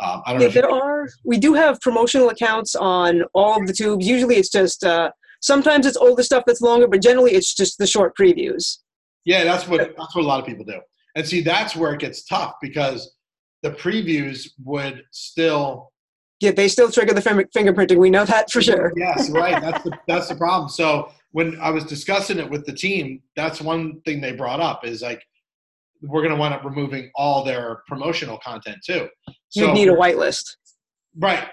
[0.00, 0.42] um, I don't know.
[0.42, 1.08] Yeah, If you, there are.
[1.24, 4.06] We do have promotional accounts on all of the tubes.
[4.06, 4.84] Usually, it's just.
[4.84, 8.78] Uh, sometimes it's older stuff that's longer, but generally, it's just the short previews.
[9.24, 10.80] Yeah, that's what that's what a lot of people do.
[11.14, 13.14] And see, that's where it gets tough because
[13.62, 15.92] the previews would still
[16.40, 17.96] Yeah, they still trigger the finger- fingerprinting.
[17.98, 18.92] We know that for sure.
[18.96, 19.60] Yes, right.
[19.60, 20.68] That's the that's the problem.
[20.68, 24.84] So when I was discussing it with the team, that's one thing they brought up
[24.84, 25.22] is like
[26.02, 29.08] we're going to wind up removing all their promotional content too.
[29.54, 30.44] You need a whitelist.
[31.18, 31.48] right.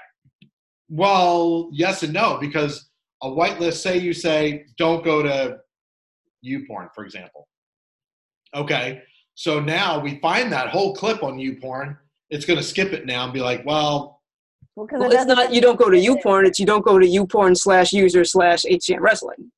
[0.89, 2.89] Well, yes and no because
[3.23, 3.75] a whitelist.
[3.81, 5.57] Say you say don't go to
[6.45, 7.47] YouPorn, for example.
[8.53, 9.01] Okay,
[9.35, 11.97] so now we find that whole clip on YouPorn.
[12.29, 14.20] It's going to skip it now and be like, well,
[14.75, 15.53] Well, 'cause Well, it's doesn't.
[15.53, 16.45] You don't go to YouPorn.
[16.47, 19.51] It's you don't go to YouPorn slash user slash HTM Wrestling.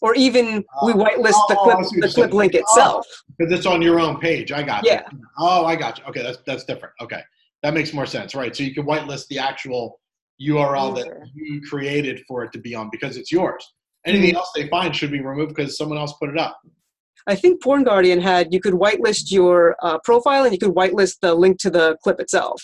[0.00, 2.58] Or even we whitelist the Oh, clip I the clip link Oh.
[2.58, 3.06] itself.
[3.36, 4.52] Because it's on your own page.
[4.52, 5.02] I got Yeah.
[5.12, 5.18] you.
[5.38, 6.04] Oh, I got you.
[6.06, 6.94] Okay, that's that's different.
[7.02, 7.20] Okay,
[7.62, 8.34] that makes more sense.
[8.34, 8.54] Right.
[8.54, 10.00] So you can whitelist the actual
[10.40, 13.64] URL that you created for it to be on because it's yours.
[14.06, 16.58] anything else they find should be removed because someone else put it up.
[17.26, 21.16] I think Porn Guardian had you could whitelist your uh, profile and you could whitelist
[21.20, 22.62] the link to the clip itself.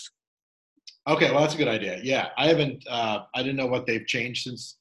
[1.07, 1.99] Okay, well that's a good idea.
[2.03, 2.83] Yeah, I haven't.
[2.89, 4.77] Uh, I didn't know what they've changed since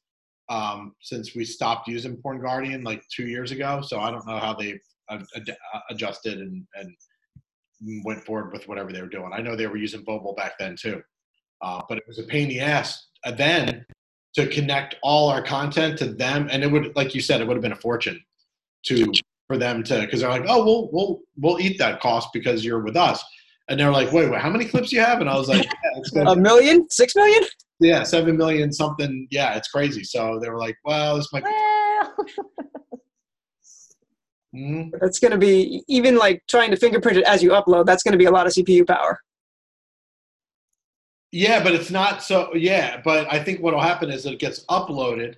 [0.49, 3.83] um, since we stopped using Porn Guardian like two years ago.
[3.83, 5.57] So I don't know how they've ad- ad-
[5.91, 6.95] adjusted and and
[8.05, 9.31] went forward with whatever they were doing.
[9.35, 11.03] I know they were using Vobile back then too,
[11.61, 13.85] uh, but it was a pain in the ass uh, then
[14.35, 17.55] to connect all our content to them, and it would, like you said, it would
[17.57, 18.21] have been a fortune
[18.87, 19.13] to
[19.47, 22.83] for them to because they're like, oh, we'll we'll we'll eat that cost because you're
[22.83, 23.23] with us.
[23.69, 25.21] And they're like, wait, wait, how many clips do you have?
[25.21, 27.43] And I was like, yeah, it's A million, six million.
[27.81, 29.27] yeah, seven million something.
[29.31, 30.05] Yeah, it's crazy.
[30.05, 31.51] So they were like, well, this might be.
[31.51, 32.15] Well,
[34.55, 34.91] Mhm.
[35.01, 37.87] That's going to be even like trying to fingerprint it as you upload.
[37.87, 39.19] That's going to be a lot of CPU power.
[41.33, 42.55] Yeah, but it's not so.
[42.55, 45.35] Yeah, but I think what will happen is it gets uploaded,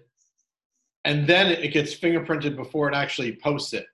[1.06, 3.86] and then it gets fingerprinted before it actually posts it.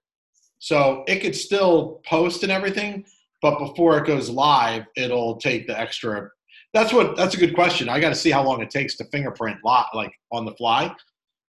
[0.59, 3.05] So it could still post and everything,
[3.43, 6.31] but before it goes live, it'll take the extra.
[6.73, 7.17] That's what.
[7.17, 7.89] That's a good question.
[7.89, 10.95] I got to see how long it takes to fingerprint lot like on the fly,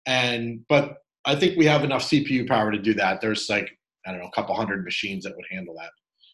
[0.08, 3.22] and but I think we have enough CPU power to do that.
[3.22, 3.70] There's like
[4.06, 5.92] I don't know a couple hundred machines that would handle that.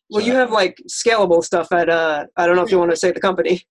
[0.10, 2.98] Well, you have like scalable stuff at uh, I don't know if you want to
[2.98, 3.64] say the company.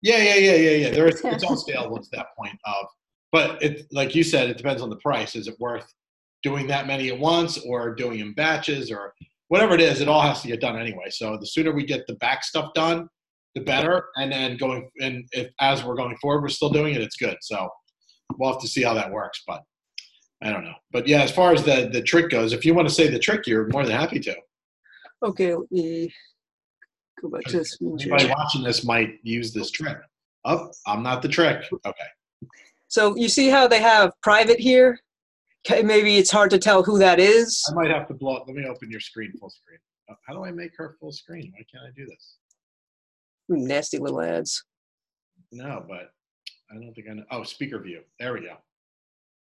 [0.00, 0.90] Yeah, yeah, yeah, yeah, yeah.
[0.90, 2.86] There is, it's all scalable to that point of,
[3.30, 5.36] but it, like you said, it depends on the price.
[5.36, 5.92] Is it worth
[6.42, 9.12] doing that many at once, or doing in batches, or
[9.52, 10.00] whatever it is?
[10.00, 11.10] It all has to get done anyway.
[11.10, 13.06] So the sooner we get the back stuff done,
[13.54, 14.06] the better.
[14.16, 17.36] And then going, and if as we're going forward, we're still doing it, it's good.
[17.42, 17.68] So
[18.38, 19.60] we'll have to see how that works, but
[20.42, 20.72] I don't know.
[20.90, 23.18] But yeah, as far as the the trick goes, if you want to say the
[23.18, 24.34] trick, you're more than happy to.
[25.22, 26.10] Okay, let me
[27.20, 27.76] go back to this.
[27.82, 29.98] Anybody watching this might use this trick.
[30.46, 31.58] Oh, I'm not the trick.
[31.84, 32.10] Okay.
[32.88, 34.98] So you see how they have private here?
[35.68, 37.62] Okay, Maybe it's hard to tell who that is.
[37.70, 38.42] I might have to blow.
[38.46, 39.78] Let me open your screen full screen.
[40.10, 41.52] Uh, How do I make her full screen?
[41.56, 42.36] Why can't I do this?
[43.48, 44.64] Nasty little ads.
[45.52, 46.10] No, but
[46.70, 47.24] I don't think I know.
[47.30, 48.00] Oh, speaker view.
[48.18, 48.56] There we go.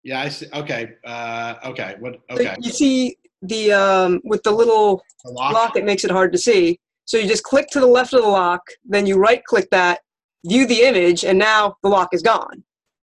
[0.03, 0.47] Yeah, I see.
[0.53, 0.93] Okay.
[1.05, 1.95] Uh, okay.
[1.99, 2.20] What?
[2.30, 2.55] So Okay.
[2.61, 5.53] you see the um, with the little The lock.
[5.53, 6.80] lock, it makes it hard to see.
[7.05, 9.99] So you just click to the left of the lock, then you right click that,
[10.45, 12.64] view the image, and now the lock is gone.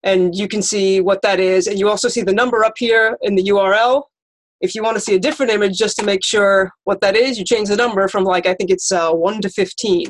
[0.02, 1.66] And you can see what that is.
[1.66, 4.04] And you also see the number up here in the URL.
[4.60, 7.38] If you want to see a different image just to make sure what that is,
[7.38, 10.06] you change the number from like, I think it's uh, 1 to 15.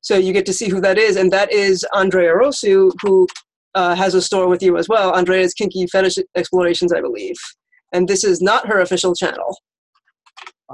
[0.00, 1.16] So you get to see who that is.
[1.16, 3.26] And that is Andrea Rosu, who
[3.74, 5.14] uh, has a store with you as well.
[5.14, 7.36] Andrea's Kinky Fetish Explorations, I believe.
[7.92, 9.56] And this is not her official channel.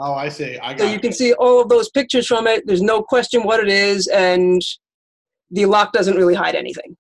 [0.01, 0.57] Oh, I see.
[0.59, 0.80] I got.
[0.80, 2.62] So you can see all of those pictures from it.
[2.66, 4.62] There's no question what it is, and
[5.51, 6.96] the lock doesn't really hide anything.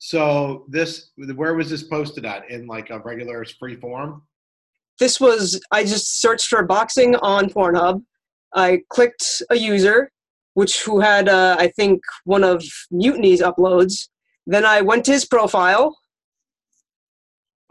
[0.00, 2.50] So this, where was this posted at?
[2.50, 4.22] In like a regular free form?
[4.98, 8.02] This was, I just searched for boxing on Pornhub.
[8.54, 10.10] I clicked a user,
[10.54, 14.08] which who had, uh, I think, one of Mutiny's uploads.
[14.46, 15.96] Then I went to his profile,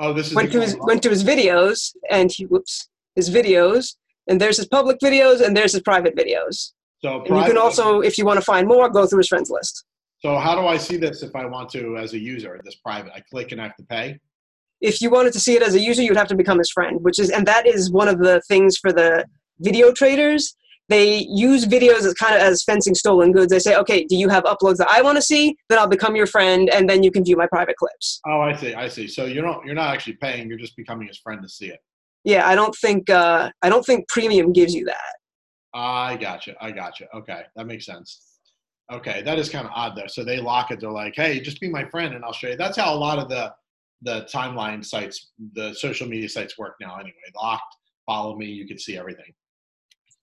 [0.01, 0.33] Oh, this is.
[0.33, 3.95] went to his went to his videos, and he whoops his videos,
[4.29, 6.71] and there's his public videos, and there's his private videos.
[7.01, 9.49] So And you can also, if you want to find more, go through his friends
[9.49, 9.83] list.
[10.19, 12.59] So how do I see this if I want to as a user?
[12.63, 13.11] This private.
[13.15, 14.19] I click and I have to pay.
[14.81, 16.99] if you wanted to see it as a user, you'd have to become his friend,
[17.01, 19.25] which is, and that is one of the things for the
[19.59, 20.55] video traders.
[20.87, 23.51] They use videos as kind of as fencing stolen goods.
[23.51, 25.55] They say, okay, do you have uploads that I want to see?
[25.69, 28.19] Then I'll become your friend, and then you can view my private clips.
[28.25, 28.73] Oh, I see.
[28.73, 29.07] I see.
[29.07, 30.47] So you're not you're not actually paying.
[30.49, 31.79] You're just becoming his friend to see it.
[32.23, 35.15] Yeah, I don't think uh, I don't think premium gives you that.
[35.73, 36.55] I gotcha.
[36.59, 37.05] I gotcha.
[37.15, 38.28] Okay, that makes sense.
[38.91, 40.07] Okay, that is kind of odd though.
[40.07, 40.79] So they lock it.
[40.79, 43.19] They're like, "Hey, just be my friend, and I'll show you." That's how a lot
[43.19, 43.53] of the
[44.01, 46.95] the timeline sites, the social media sites work now.
[46.95, 47.75] Anyway, locked.
[48.05, 48.47] Follow me.
[48.47, 49.33] You can see everything.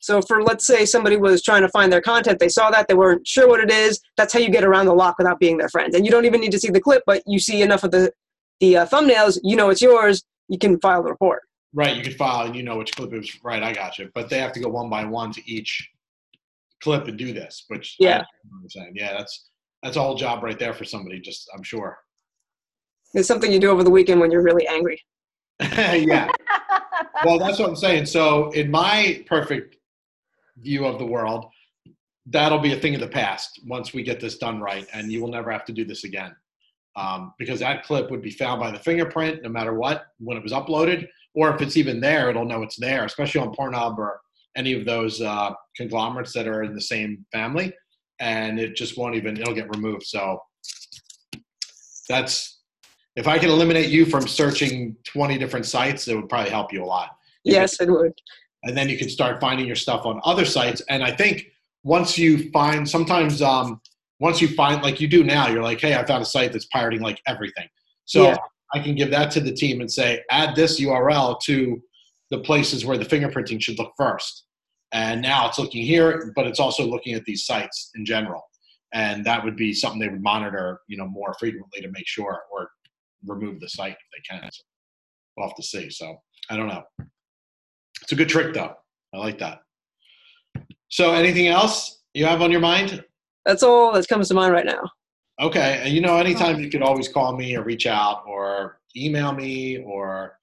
[0.01, 2.95] So for let's say somebody was trying to find their content, they saw that they
[2.95, 4.01] weren't sure what it is.
[4.17, 5.95] That's how you get around the lock without being their friends.
[5.95, 8.13] And you don't even need to see the clip, but you see enough of the
[8.61, 10.25] the uh, thumbnails, you know it's yours.
[10.49, 11.43] You can file the report.
[11.75, 11.97] Right.
[11.97, 13.45] You can file, and you know which clip it was.
[13.45, 13.63] Right.
[13.63, 14.11] I got you.
[14.15, 15.91] But they have to go one by one to each
[16.83, 17.65] clip and do this.
[17.69, 18.23] Which Yeah.
[18.63, 18.93] I'm saying.
[18.95, 19.51] Yeah, that's
[19.83, 21.21] that's a whole job right there for somebody.
[21.21, 21.99] Just I'm sure.
[23.15, 25.01] It's something you do over the weekend when you're really angry.
[25.61, 26.29] yeah.
[27.25, 28.07] well, that's what I'm saying.
[28.07, 29.77] So, in my perfect
[30.59, 31.47] view of the world,
[32.27, 35.23] that'll be a thing of the past once we get this done right, and you
[35.23, 36.35] will never have to do this again.
[36.97, 40.43] Um, because that clip would be found by the fingerprint no matter what when it
[40.43, 44.21] was uploaded, or if it's even there, it'll know it's there, especially on Pornhub or
[44.57, 47.73] any of those uh, conglomerates that are in the same family,
[48.19, 50.05] and it just won't even, it'll get removed.
[50.05, 50.41] So,
[52.09, 52.61] that's
[53.17, 56.85] if I can eliminate you from searching 20 different sites, it would probably help you
[56.85, 57.17] a lot.
[57.45, 58.13] You Yes, it would.
[58.65, 60.83] and then you can start finding your stuff on other sites.
[60.89, 61.47] And I think
[61.83, 63.81] once you find, sometimes um,
[64.21, 66.67] once you find, like you do now, you're like, hey, I found a site that's
[66.67, 67.69] pirating like everything.
[68.05, 68.37] So Yeah.
[68.75, 71.81] I can give that to the team and say, add this URL to
[72.31, 74.46] the places where the fingerprinting should look first.
[74.93, 78.43] And now it's looking here, but it's also looking at these sites in general.
[78.95, 82.43] And that would be something they would monitor, you know, more frequently to make sure
[82.53, 82.71] or
[83.27, 83.99] remove the site if
[84.31, 84.49] they can.
[84.51, 84.63] So
[85.37, 85.91] we'll have to see.
[85.91, 86.17] So
[86.51, 86.83] I don't know.
[88.03, 88.75] It's a good trick though.
[89.13, 89.61] I like that.
[90.89, 93.05] So anything else you have on your mind?
[93.45, 94.83] That's all that comes to mind right now.
[95.41, 95.81] Okay.
[95.83, 96.59] And you know, anytime oh.
[96.59, 100.39] you could always call me or reach out or email me or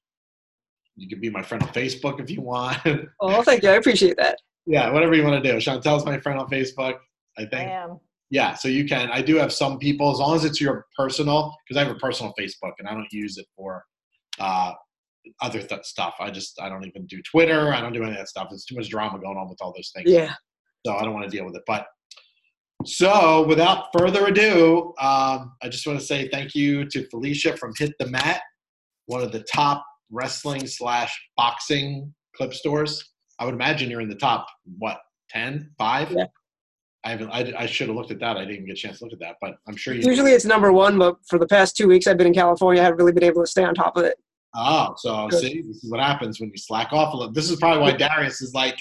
[0.96, 2.78] you can be my friend on Facebook if you want.
[3.20, 3.70] Oh, thank you.
[3.70, 4.38] I appreciate that.
[4.66, 5.58] yeah, whatever you want to do.
[5.58, 6.96] Chantel's my friend on Facebook.
[7.38, 7.54] I think.
[7.54, 7.70] I think.
[7.72, 8.00] am.
[8.30, 9.10] Yeah, so you can.
[9.12, 12.00] I do have some people, as long as it's your personal, because I have a
[12.00, 13.84] personal Facebook and I don't use it for
[14.40, 14.72] uh,
[15.42, 16.16] other th- stuff.
[16.20, 17.74] I just I don't even do Twitter.
[17.74, 18.48] I don't do any of that stuff.
[18.52, 20.10] It's too much drama going on with all those things.
[20.10, 20.34] Yeah.
[20.86, 21.64] So I don't want to deal with it.
[21.68, 21.86] But
[22.86, 27.74] so without further ado, um, I just want to say thank you to Felicia from
[27.78, 28.42] Hit the Mat,
[29.06, 33.04] one of the top wrestling slash boxing clip stores.
[33.40, 34.48] I would imagine you're in the top
[34.78, 35.00] what
[35.32, 36.12] 10, 5?
[36.12, 36.26] Yeah.
[37.06, 37.32] I haven't.
[37.32, 38.38] I, I should have looked at that.
[38.38, 40.10] I didn't even get a chance to look at that, but I'm sure you.
[40.10, 42.86] Usually it's number one, but for the past two weeks I've been in California, I
[42.86, 44.18] haven't really been able to stay on top of it.
[44.56, 45.42] Oh, so Good.
[45.42, 47.34] see, this is what happens when you slack off a little.
[47.34, 48.78] This is probably why Darrius is like,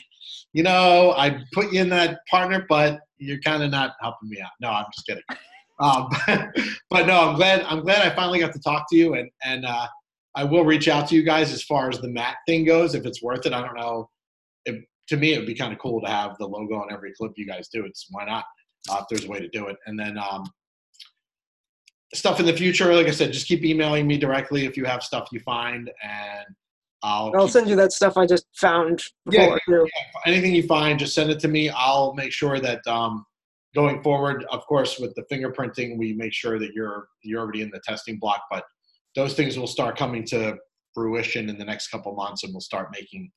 [0.53, 4.41] you know, I put you in that partner, but you're kind of not helping me
[4.41, 4.51] out.
[4.61, 5.25] No, I'm just kidding.
[5.81, 6.09] Um,
[6.91, 7.63] but no, I'm glad.
[7.63, 9.89] I'm glad I finally got to talk to you, and and uh,
[10.35, 12.95] I will reach out to you guys as far as the mat thing goes.
[12.95, 14.09] If it's worth it, I don't know.
[14.65, 17.13] If, to me, it would be kind of cool to have the logo on every
[17.13, 17.85] clip you guys do.
[17.85, 18.45] It's why not?
[18.91, 20.45] Uh, if there's a way to do it, and then um,
[22.15, 22.93] stuff in the future.
[22.95, 26.47] Like I said, just keep emailing me directly if you have stuff you find, and
[27.03, 27.33] I'll.
[27.37, 29.61] I'll send you that stuff I just found Yeah, before.
[29.69, 29.89] too.
[30.27, 31.69] anything you find, just send it to me.
[31.71, 33.25] I'll make sure that um,
[33.75, 37.71] going forward, of course, with the fingerprinting, we make sure that you're you're already in
[37.71, 38.43] the testing block.
[38.51, 38.65] But
[39.15, 40.57] those things will start coming to
[40.95, 43.31] fruition in the next couple months, and we'll start making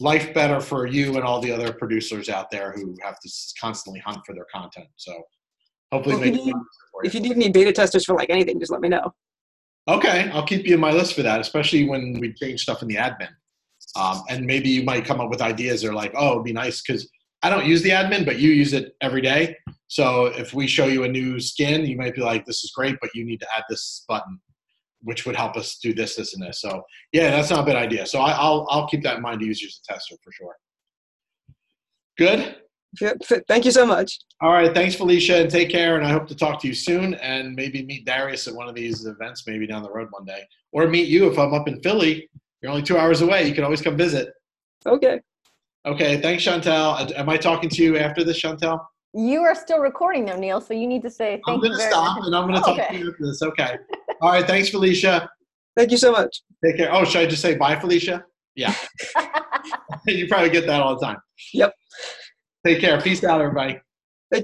[0.00, 3.30] life better for you and all the other producers out there who have to
[3.60, 4.88] constantly hunt for their content.
[4.96, 5.12] So
[5.92, 6.62] hopefully, Well, if make you need-.
[7.04, 9.12] If you need any beta testers for like anything, just let me know.
[9.88, 12.88] Okay, I'll keep you in my list for that, especially when we change stuff in
[12.88, 13.30] the admin.
[13.96, 16.80] Um, and maybe you might come up with ideas or like, oh, it'd be nice
[16.80, 17.08] because
[17.42, 19.56] I don't use the admin, but you use it every day.
[19.88, 22.96] So if we show you a new skin, you might be like, this is great,
[23.00, 24.40] but you need to add this button,
[25.02, 26.60] which would help us do this, this, and this.
[26.60, 26.82] So
[27.12, 28.06] yeah, that's not a bad idea.
[28.06, 30.32] So I, I'll I'll keep that in mind to use you as a tester for
[30.32, 30.54] sure.
[32.18, 32.56] Good.
[33.00, 34.18] Yep, Thank you so much.
[34.42, 35.96] All right, thanks, Felicia, and take care.
[35.96, 38.74] And I hope to talk to you soon, and maybe meet Darrius at one of
[38.74, 40.42] these events, maybe down the road one day,
[40.72, 42.28] or meet you if I'm up in Philly.
[42.60, 43.48] You're only two hours away.
[43.48, 44.28] You can always come visit.
[44.84, 45.20] Okay.
[45.86, 47.10] Okay, thanks, Chantel.
[47.16, 48.78] Am I talking to you after this, Chantel?
[49.14, 50.60] You are still recording though, Neil.
[50.60, 52.26] So you need to say I'm thank you going to stop, much.
[52.26, 52.98] and I'm going to Oh, talk okay.
[52.98, 53.42] to you after this.
[53.42, 53.76] Okay.
[54.22, 55.28] All right, thanks, Felicia.
[55.76, 56.42] Thank you so much.
[56.64, 56.94] Take care.
[56.94, 58.24] Oh, should I just say bye, Felicia?
[58.54, 58.72] Yeah,
[60.06, 61.18] you probably get that all the time.
[61.52, 61.74] Yep.
[62.64, 63.00] Take care.
[63.00, 63.80] Peace out, everybody.